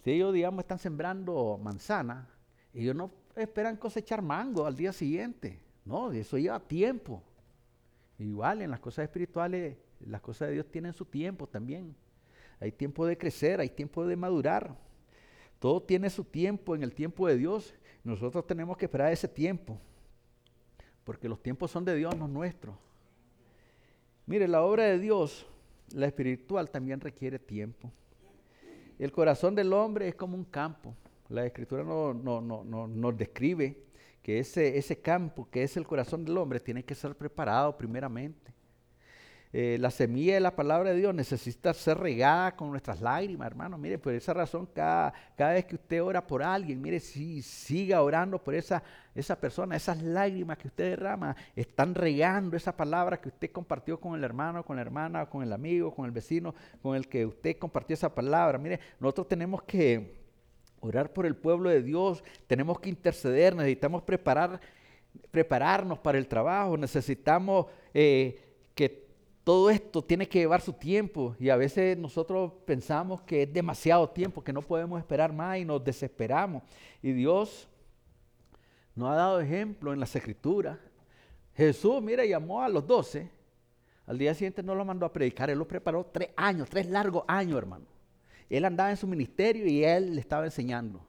[0.03, 2.27] si ellos, digamos, están sembrando manzana,
[2.73, 5.59] ellos no esperan cosechar mango al día siguiente.
[5.85, 7.21] No, eso lleva tiempo.
[8.19, 11.95] Igual en las cosas espirituales, las cosas de Dios tienen su tiempo también.
[12.59, 14.75] Hay tiempo de crecer, hay tiempo de madurar.
[15.59, 17.73] Todo tiene su tiempo en el tiempo de Dios.
[18.03, 19.79] Nosotros tenemos que esperar ese tiempo.
[21.03, 22.75] Porque los tiempos son de Dios, no nuestros.
[24.25, 25.47] Mire, la obra de Dios,
[25.93, 27.91] la espiritual, también requiere tiempo.
[28.99, 30.95] El corazón del hombre es como un campo.
[31.29, 33.77] La escritura no, nos describe
[34.23, 38.56] que ese, ese campo, que es el corazón del hombre, tiene que ser preparado primeramente.
[39.53, 43.77] Eh, la semilla de la palabra de Dios necesita ser regada con nuestras lágrimas, hermano.
[43.77, 48.01] Mire, por esa razón, cada, cada vez que usted ora por alguien, mire, si siga
[48.01, 48.83] orando por esa,
[49.15, 54.15] esa persona, esas lágrimas que usted derrama, están regando esa palabra que usted compartió con
[54.15, 57.57] el hermano, con la hermana, con el amigo, con el vecino, con el que usted
[57.57, 58.57] compartió esa palabra.
[58.57, 60.17] Mire, nosotros tenemos que
[60.81, 64.59] orar por el pueblo de Dios, tenemos que interceder, necesitamos preparar,
[65.31, 68.39] prepararnos para el trabajo, necesitamos eh,
[68.75, 69.06] que
[69.47, 74.09] todo esto tiene que llevar su tiempo y a veces nosotros pensamos que es demasiado
[74.09, 76.63] tiempo, que no podemos esperar más y nos desesperamos.
[77.01, 77.65] Y Dios
[78.93, 80.77] nos ha dado ejemplo en las escrituras.
[81.55, 83.31] Jesús, mira, llamó a los doce.
[84.05, 87.23] Al día siguiente no lo mandó a predicar, él lo preparó tres años, tres largos
[87.25, 87.85] años, hermano.
[88.49, 91.07] Él andaba en su ministerio y él le estaba enseñando.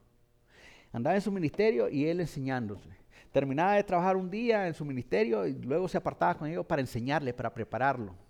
[0.92, 2.88] Andaba en su ministerio y él enseñándose.
[3.32, 6.80] terminaba de trabajar un día en su ministerio y luego se apartaba con ellos para
[6.80, 8.27] enseñarle, para prepararlo.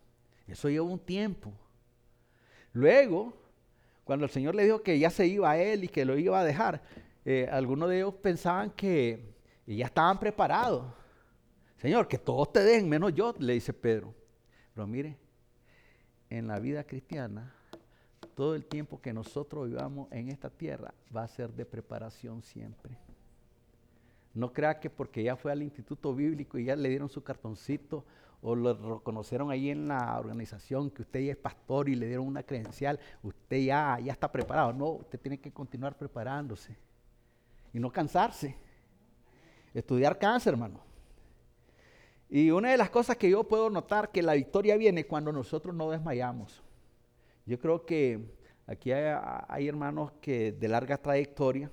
[0.49, 1.53] Eso llevó un tiempo.
[2.73, 3.35] Luego,
[4.05, 6.41] cuando el Señor le dijo que ya se iba a él y que lo iba
[6.41, 6.83] a dejar,
[7.25, 9.35] eh, algunos de ellos pensaban que
[9.67, 10.87] ya estaban preparados.
[11.77, 14.15] Señor, que todos te den, menos yo, le dice Pedro.
[14.75, 15.17] Pero mire,
[16.31, 17.55] en la vida cristiana,
[18.35, 22.97] todo el tiempo que nosotros vivamos en esta tierra va a ser de preparación siempre.
[24.35, 28.05] No crea que porque ya fue al instituto bíblico y ya le dieron su cartoncito
[28.41, 32.27] o lo reconocieron ahí en la organización que usted ya es pastor y le dieron
[32.27, 34.73] una credencial, usted ya, ya está preparado.
[34.73, 36.77] No, usted tiene que continuar preparándose
[37.73, 38.57] y no cansarse.
[39.75, 40.81] Estudiar cáncer, hermano.
[42.31, 45.75] Y una de las cosas que yo puedo notar que la victoria viene cuando nosotros
[45.75, 46.63] no desmayamos.
[47.47, 48.37] Yo creo que
[48.67, 51.71] aquí hay, hermanos que de larga trayectoria,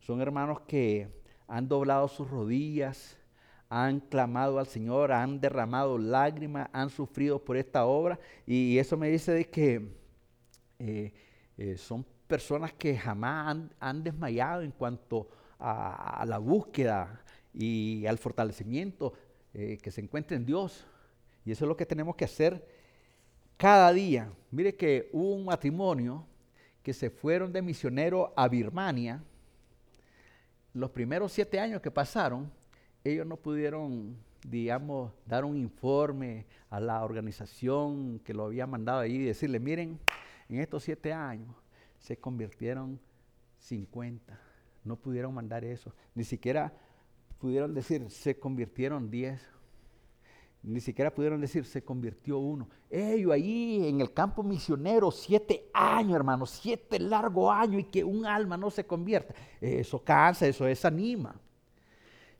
[0.00, 1.08] son hermanos que
[1.46, 3.17] han doblado sus rodillas,
[3.68, 8.18] han clamado al Señor, han derramado lágrimas, han sufrido por esta obra.
[8.46, 9.94] Y eso me dice de que
[10.78, 11.12] eh,
[11.56, 19.12] eh, son personas que jamás han, desmayado en cuanto a, la búsqueda y al fortalecimiento
[19.52, 20.86] eh, que se encuentra en Dios.
[21.44, 22.66] Y eso es lo que tenemos que hacer
[23.56, 24.32] cada día.
[24.50, 26.26] Mire que hubo un matrimonio
[26.82, 29.22] que se fueron de misionero a Birmania.
[30.72, 32.50] Los primeros siete años que pasaron,
[33.12, 39.16] ellos no pudieron, digamos, dar un informe a la organización que lo había mandado ahí
[39.16, 39.98] y decirle, miren,
[40.48, 41.54] en estos siete años
[41.98, 43.00] se convirtieron
[43.58, 44.38] 50.
[44.84, 45.94] No pudieron mandar eso.
[46.14, 46.72] Ni siquiera
[47.38, 49.40] pudieron decir, se convirtieron 10.
[50.62, 52.68] Ni siquiera pudieron decir, se convirtió uno.
[52.90, 58.26] Ellos ahí en el campo misionero, siete años, hermano, siete largos años y que un
[58.26, 59.34] alma no se convierta.
[59.60, 61.40] Eso cansa, eso desanima.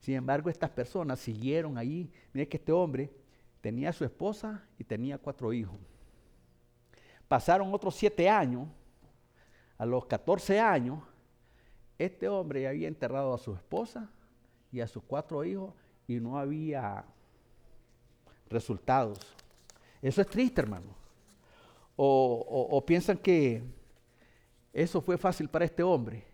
[0.01, 2.11] Sin embargo, estas personas siguieron ahí.
[2.33, 3.11] Mire que este hombre
[3.61, 5.79] tenía su esposa y tenía cuatro hijos.
[7.27, 8.69] Pasaron otros siete años.
[9.77, 11.01] A los 14 años,
[11.99, 14.11] este hombre ya había enterrado a su esposa
[14.73, 15.73] y a sus cuatro hijos
[16.09, 17.05] y no había
[18.49, 19.19] resultados.
[20.03, 20.97] Eso es triste, hermano.
[22.01, 23.63] O, piensan que
[24.73, 26.25] eso fue fácil para este hombre.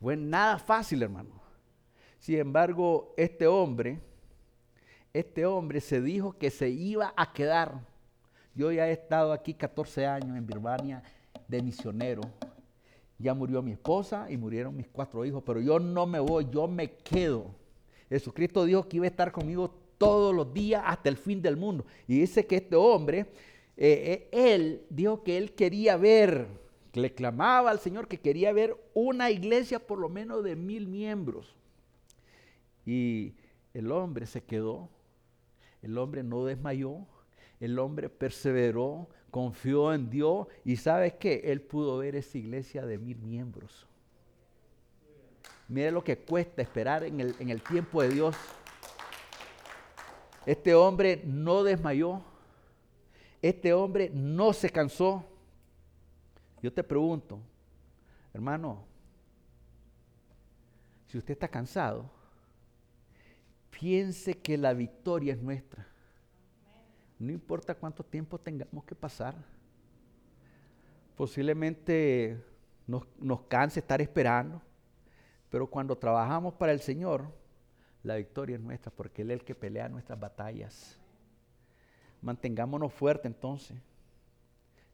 [0.00, 1.33] Fue nada fácil, hermano.
[2.24, 4.00] Sin embargo, este hombre,
[5.12, 7.82] este hombre se dijo que se iba a quedar.
[8.54, 11.02] Yo ya he estado aquí 14 años en Birmania
[11.46, 12.22] de misionero.
[13.18, 16.66] Ya murió mi esposa y murieron mis cuatro hijos, pero yo no me voy, yo
[16.66, 17.54] me quedo.
[18.08, 21.84] Jesucristo dijo que iba a estar conmigo todos los días hasta el fin del mundo.
[22.08, 23.18] Y dice que este hombre,
[23.76, 26.46] eh, eh, él dijo que él quería ver,
[26.90, 30.88] que le clamaba al Señor que quería ver una iglesia por lo menos de mil
[30.88, 31.54] miembros.
[32.86, 33.34] Y
[33.72, 34.88] el hombre se quedó,
[35.82, 37.06] el hombre no desmayó,
[37.60, 42.98] el hombre perseveró, confió en Dios y sabes que él pudo ver esa iglesia de
[42.98, 43.86] mil miembros.
[45.68, 48.36] Mire lo que cuesta esperar en el, en el tiempo de Dios.
[50.44, 52.22] Este hombre no desmayó.
[53.40, 55.24] Este hombre no se cansó.
[56.62, 57.40] Yo te pregunto,
[58.32, 58.84] hermano,
[61.08, 62.10] si usted está cansado,
[63.78, 65.86] piense que la victoria es nuestra.
[67.18, 69.34] No importa cuánto tiempo tengamos que pasar.
[71.16, 72.42] Posiblemente
[72.86, 74.62] nos, nos canse estar esperando,
[75.50, 77.32] pero cuando trabajamos para el Señor,
[78.02, 81.00] la victoria es nuestra porque Él es el que pelea nuestras batallas.
[82.22, 83.76] Mantengámonos fuertes entonces.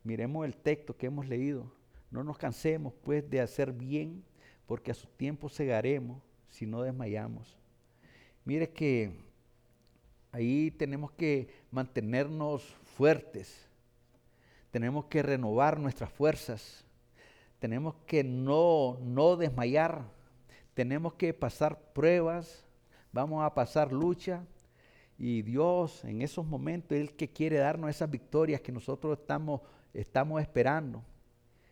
[0.03, 1.71] Miremos el texto que hemos leído.
[2.11, 4.25] No nos cansemos pues de hacer bien
[4.67, 7.60] porque a su tiempo cegaremos si no desmayamos.
[8.45, 9.13] Mire que
[10.33, 12.65] ahí tenemos que mantenernos
[12.97, 13.69] fuertes.
[14.71, 16.85] Tenemos que renovar nuestras fuerzas.
[17.59, 20.05] Tenemos que no, no desmayar.
[20.75, 22.65] Tenemos que pasar pruebas
[23.13, 24.45] vamos a pasar lucha
[25.19, 29.61] y Dios en esos momentos es el que quiere darnos esas victorias que nosotros estamos,
[29.93, 31.03] estamos esperando.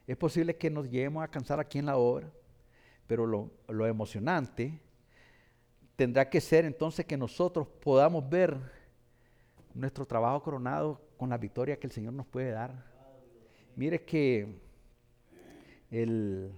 [0.06, 2.30] Es posible que nos lleguemos a cansar aquí en la obra,
[3.06, 4.78] pero lo, lo emocionante
[5.98, 8.56] tendrá que ser entonces que nosotros podamos ver
[9.74, 12.72] nuestro trabajo coronado con la victoria que el Señor nos puede dar.
[13.74, 14.60] Mire que
[15.90, 16.52] el,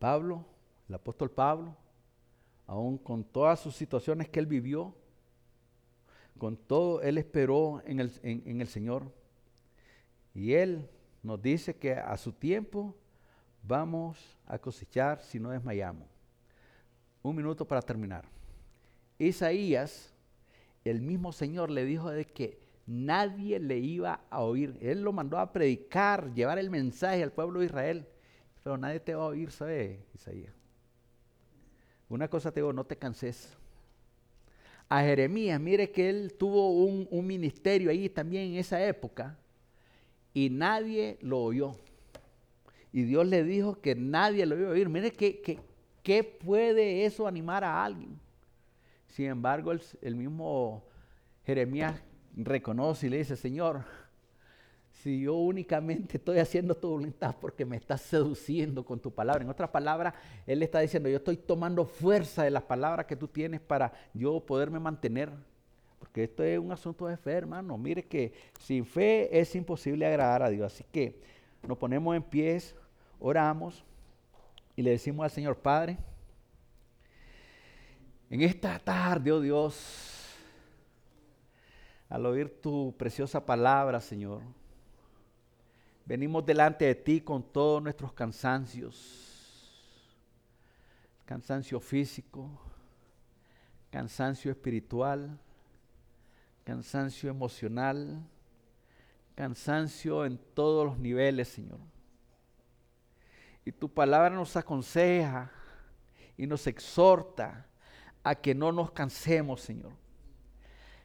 [0.00, 0.44] Pablo,
[0.88, 1.76] el apóstol Pablo,
[2.66, 4.92] aún con todas sus situaciones que él vivió,
[6.36, 9.04] con todo, él esperó en el, en, el Señor.
[10.34, 10.90] Y él
[11.22, 12.96] nos dice que a su tiempo
[13.62, 16.08] vamos a cosechar si no desmayamos.
[17.22, 18.24] Un minuto para terminar.
[19.18, 20.12] Isaías,
[20.84, 24.76] el mismo Señor le dijo de que nadie le iba a oír.
[24.80, 28.06] Él lo mandó a predicar, llevar el mensaje al pueblo de Israel,
[28.62, 30.52] pero nadie te va a oír, ¿sabe, Isaías?
[32.08, 33.56] Una cosa te digo, no te canses.
[34.88, 39.36] A Jeremías, mire que él tuvo un, ministerio ahí también en esa época
[40.32, 41.74] y nadie lo oyó.
[42.92, 44.88] Y Dios le dijo que nadie lo iba a oír.
[44.88, 45.60] Mire que,
[46.04, 48.20] ¿qué puede eso animar a alguien?
[49.16, 50.84] Sin embargo, el mismo
[51.46, 52.02] Jeremías
[52.36, 53.82] reconoce y le dice, Señor,
[54.90, 59.42] si yo únicamente estoy haciendo tu voluntad porque me estás seduciendo con tu palabra.
[59.42, 60.12] En otras palabras,
[60.46, 64.38] Él está diciendo, yo estoy tomando fuerza de las palabras que tú tienes para yo
[64.38, 65.30] poderme mantener.
[65.98, 67.78] Porque esto es un asunto de fe, hermano.
[67.78, 70.74] Mire que sin fe es imposible agradar a Dios.
[70.74, 71.22] Así que
[71.66, 72.76] nos ponemos en pies,
[73.18, 73.82] oramos
[74.76, 75.96] y le decimos al Señor Padre,
[78.30, 80.34] en esta tarde, oh Dios,
[82.08, 84.42] al oír tu preciosa palabra, Señor,
[86.06, 88.94] Venimos delante de ti con todos nuestros cansancios.
[91.24, 92.48] Cansancio físico,
[93.90, 95.36] cansancio espiritual,
[96.62, 98.24] cansancio emocional,
[99.34, 101.80] cansancio en todos los niveles, Señor.
[103.64, 105.50] Y tu palabra nos aconseja
[106.36, 107.66] y nos exhorta
[108.26, 109.92] a que no nos cansemos, Señor.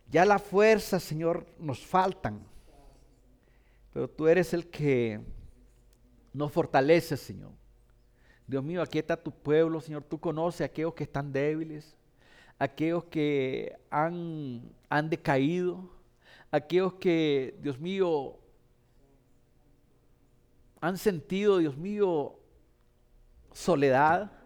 [0.09, 2.41] Ya la fuerza, Señor, nos faltan.
[3.93, 5.21] Pero tú eres el que
[6.33, 7.51] nos fortalece, Señor.
[8.47, 10.01] Dios mío, aquí está tu pueblo, Señor.
[10.01, 11.95] Tú conoces a aquellos que están débiles,
[12.57, 15.91] aquellos que han, han decaído,
[16.49, 18.39] aquellos que, Dios mío,
[20.79, 22.33] han sentido, Dios mío,
[23.53, 24.40] soledad.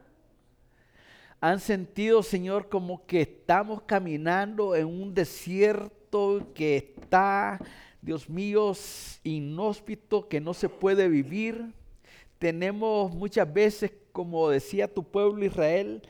[1.45, 7.59] Han sentido, Señor, como que estamos caminando en un desierto que está
[8.01, 8.73] Dios mío,
[9.23, 11.71] inhóspito que no se puede vivir.
[12.39, 16.01] Tenemos muchas veces, como decía tu pueblo Israel,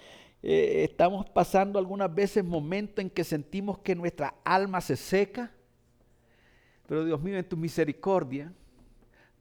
[0.41, 5.51] eh, estamos pasando algunas veces momentos en que sentimos que nuestra alma se seca.
[6.87, 8.53] Pero Dios mío, en tu misericordia,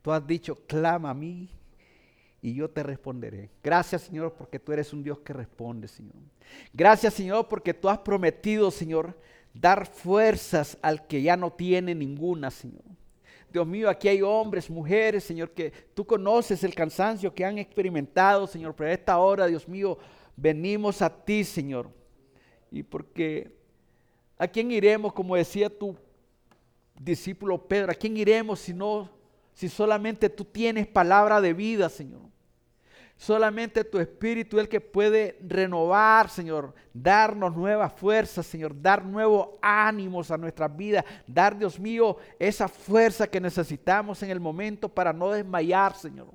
[0.03, 1.51] tú has dicho, clama a mí
[2.45, 3.49] y yo te responderé.
[3.63, 6.13] Gracias Señor porque tú eres un Dios que responde, Señor.
[6.75, 9.19] Gracias Señor porque tú has prometido, Señor,
[9.55, 12.83] dar fuerzas al que ya no tiene ninguna, Señor.
[13.51, 18.47] Dios mío, aquí hay hombres, mujeres, Señor, que tú conoces el cansancio que han experimentado,
[18.47, 19.97] Señor, pero a esta hora, Dios mío,
[20.37, 21.89] venimos a ti, Señor.
[22.71, 23.57] Y porque,
[24.37, 25.97] ¿a quién iremos, como decía tu
[27.01, 29.09] discípulo Pedro, a quién iremos si no,
[29.55, 32.34] si solamente tú tienes palabra de vida, Señor?
[33.17, 39.51] Solamente tu Espíritu es el que puede renovar, Señor, darnos nuevas fuerzas, Señor, dar nuevos
[39.63, 45.13] ánimos a nuestras vidas, dar, Dios mío, esa fuerza que necesitamos en el momento para
[45.13, 46.29] no desmayar, Señor.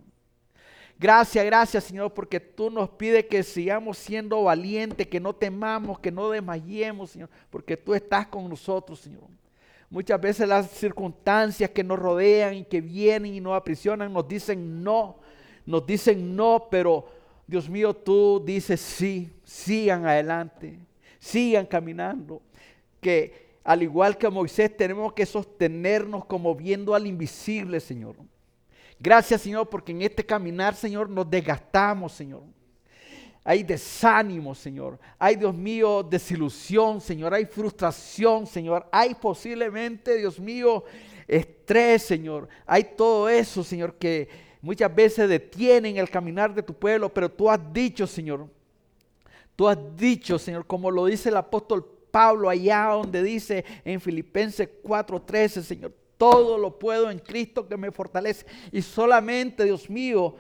[0.98, 6.12] Gracias, gracias, Señor, porque tú nos pides que sigamos siendo valientes, que no temamos, que
[6.12, 9.24] no desmayemos, Señor, porque tú estás con nosotros, Señor.
[9.90, 14.84] Muchas veces las circunstancias que nos rodean y que vienen y nos aprisionan nos dicen
[14.84, 15.20] no,
[15.70, 17.06] nos dicen no, pero
[17.46, 20.80] Dios mío, tú dices sí, sigan adelante,
[21.20, 22.42] sigan caminando.
[23.00, 28.16] Que al igual que Moisés tenemos que sostenernos como viendo al invisible, Señor.
[29.00, 32.42] Gracias, Señor, porque en este caminar, Señor, nos desgastamos, Señor.
[33.44, 35.00] Hay desánimo, Señor.
[35.20, 37.32] Hay, Dios mío, desilusión, Señor.
[37.32, 38.88] Hay frustración, Señor.
[38.92, 40.84] Hay posiblemente, Dios mío,
[41.28, 42.50] estrés, Señor.
[42.66, 47.50] Hay todo eso, Señor, que muchas veces detienen el caminar de tu pueblo, pero tú
[47.50, 48.48] has dicho, Señor,
[49.56, 54.70] tú has dicho, Señor, como lo dice el apóstol Pablo allá donde dice en Filipenses
[54.84, 58.46] 4:13, Señor, todo lo puedo en Cristo que me fortalece.
[58.72, 60.36] Y solamente, Dios mío,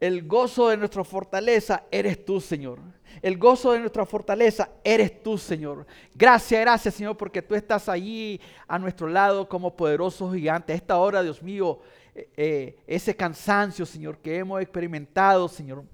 [0.00, 2.78] el gozo de nuestra fortaleza eres tú, Señor.
[3.22, 5.86] El gozo de nuestra fortaleza eres tú, Señor.
[6.14, 10.72] Gracias, gracias, Señor, porque tú estás allí a nuestro lado como poderoso gigante.
[10.72, 11.80] A esta hora, Dios mío,
[12.14, 15.84] eh, eh, ese cansancio, Señor, que hemos experimentado, Señor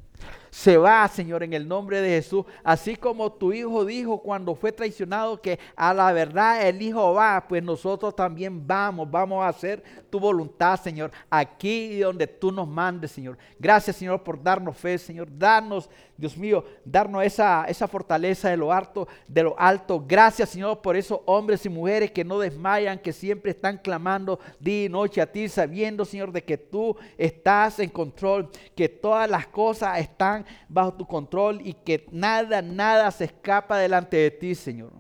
[0.57, 2.47] se va, Señor, en el nombre de Jesús.
[2.65, 7.45] Así como tu Hijo dijo cuando fue traicionado que a la verdad el Hijo va,
[7.47, 13.11] pues nosotros también vamos, vamos a hacer tu voluntad, Señor, aquí donde tú nos mandes,
[13.11, 13.37] Señor.
[13.59, 15.29] Gracias, Señor, por darnos fe, Señor.
[15.31, 20.03] Darnos, Dios mío, darnos esa, esa fortaleza de lo alto, de lo alto.
[20.09, 24.87] Gracias, Señor, por esos hombres y mujeres que no desmayan, que siempre están clamando día
[24.87, 29.47] y noche a ti, sabiendo, Señor, de que tú estás en control, que todas las
[29.49, 34.93] cosas están bajo tu control y que nada, nada se escapa delante de ti, Señor.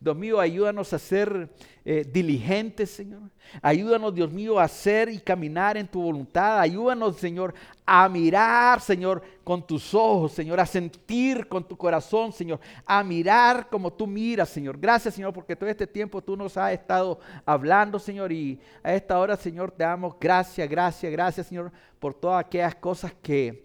[0.00, 1.50] Dios mío, ayúdanos a ser
[1.84, 3.22] eh, diligentes, Señor.
[3.60, 6.60] Ayúdanos, Dios mío, a hacer y caminar en tu voluntad.
[6.60, 7.52] Ayúdanos, Señor,
[7.84, 13.68] a mirar, Señor, con tus ojos, Señor, a sentir con tu corazón, Señor, a mirar
[13.68, 14.78] como tú miras, Señor.
[14.78, 19.18] Gracias, Señor, porque todo este tiempo tú nos has estado hablando, Señor, y a esta
[19.18, 23.64] hora, Señor, te damos gracias, gracias, gracias, Señor, por todas aquellas cosas que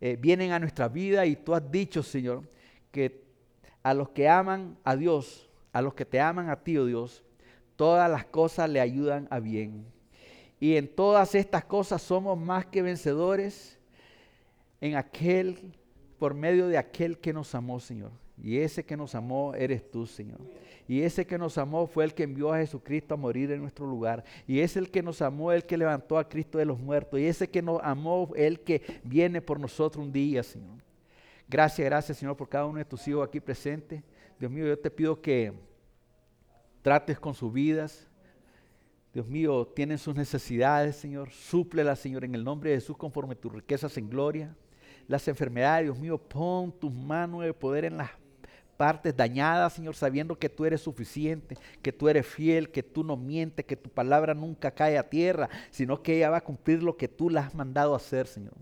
[0.00, 2.48] eh, vienen a nuestra vida y tú has dicho, Señor,
[2.90, 3.24] que
[3.82, 7.24] a los que aman a Dios, a los que te aman a ti, oh Dios,
[7.76, 9.86] todas las cosas le ayudan a bien.
[10.60, 13.78] Y en todas estas cosas somos más que vencedores
[14.80, 15.72] en aquel,
[16.18, 18.10] por medio de aquel que nos amó, Señor.
[18.42, 20.40] Y ese que nos amó eres tú, Señor.
[20.86, 23.86] Y ese que nos amó fue el que envió a Jesucristo a morir en nuestro
[23.86, 24.24] lugar.
[24.46, 27.20] Y es el que nos amó, el que levantó a Cristo de los muertos.
[27.20, 30.78] Y ese que nos amó, el que viene por nosotros un día, Señor.
[31.48, 34.02] Gracias, gracias, Señor, por cada uno de tus hijos aquí presentes.
[34.38, 35.52] Dios mío, yo te pido que
[36.82, 38.06] trates con sus vidas.
[39.12, 41.30] Dios mío, tienen sus necesidades, Señor.
[41.30, 44.54] Súplelas, Señor, en el nombre de Jesús, conforme tus riquezas en gloria.
[45.06, 48.10] Las enfermedades, Dios mío, pon tus manos de poder en las
[48.78, 53.16] partes dañadas, Señor, sabiendo que tú eres suficiente, que tú eres fiel, que tú no
[53.16, 56.96] mientes, que tu palabra nunca cae a tierra, sino que ella va a cumplir lo
[56.96, 58.54] que tú le has mandado a hacer, Señor.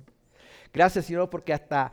[0.72, 1.93] Gracias, Señor, porque hasta,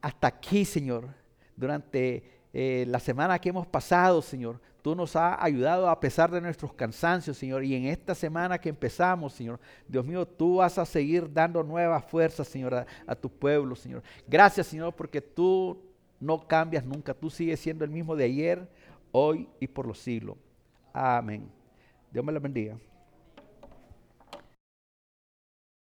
[0.00, 1.08] hasta aquí, Señor,
[1.56, 2.22] durante
[2.52, 6.72] eh, la semana que hemos pasado, Señor, tú nos has ayudado a pesar de nuestros
[6.74, 7.64] cansancios, Señor.
[7.64, 9.58] Y en esta semana que empezamos, Señor,
[9.88, 14.02] Dios mío, tú vas a seguir dando nuevas fuerzas, Señor, a, tu pueblo, Señor.
[14.28, 15.82] Gracias, Señor, porque tú
[16.20, 17.14] no cambias nunca.
[17.14, 18.68] Tú sigues siendo el mismo de ayer,
[19.12, 20.36] hoy y por los siglos.
[20.92, 21.50] Amén.
[22.12, 22.78] Dios me la bendiga.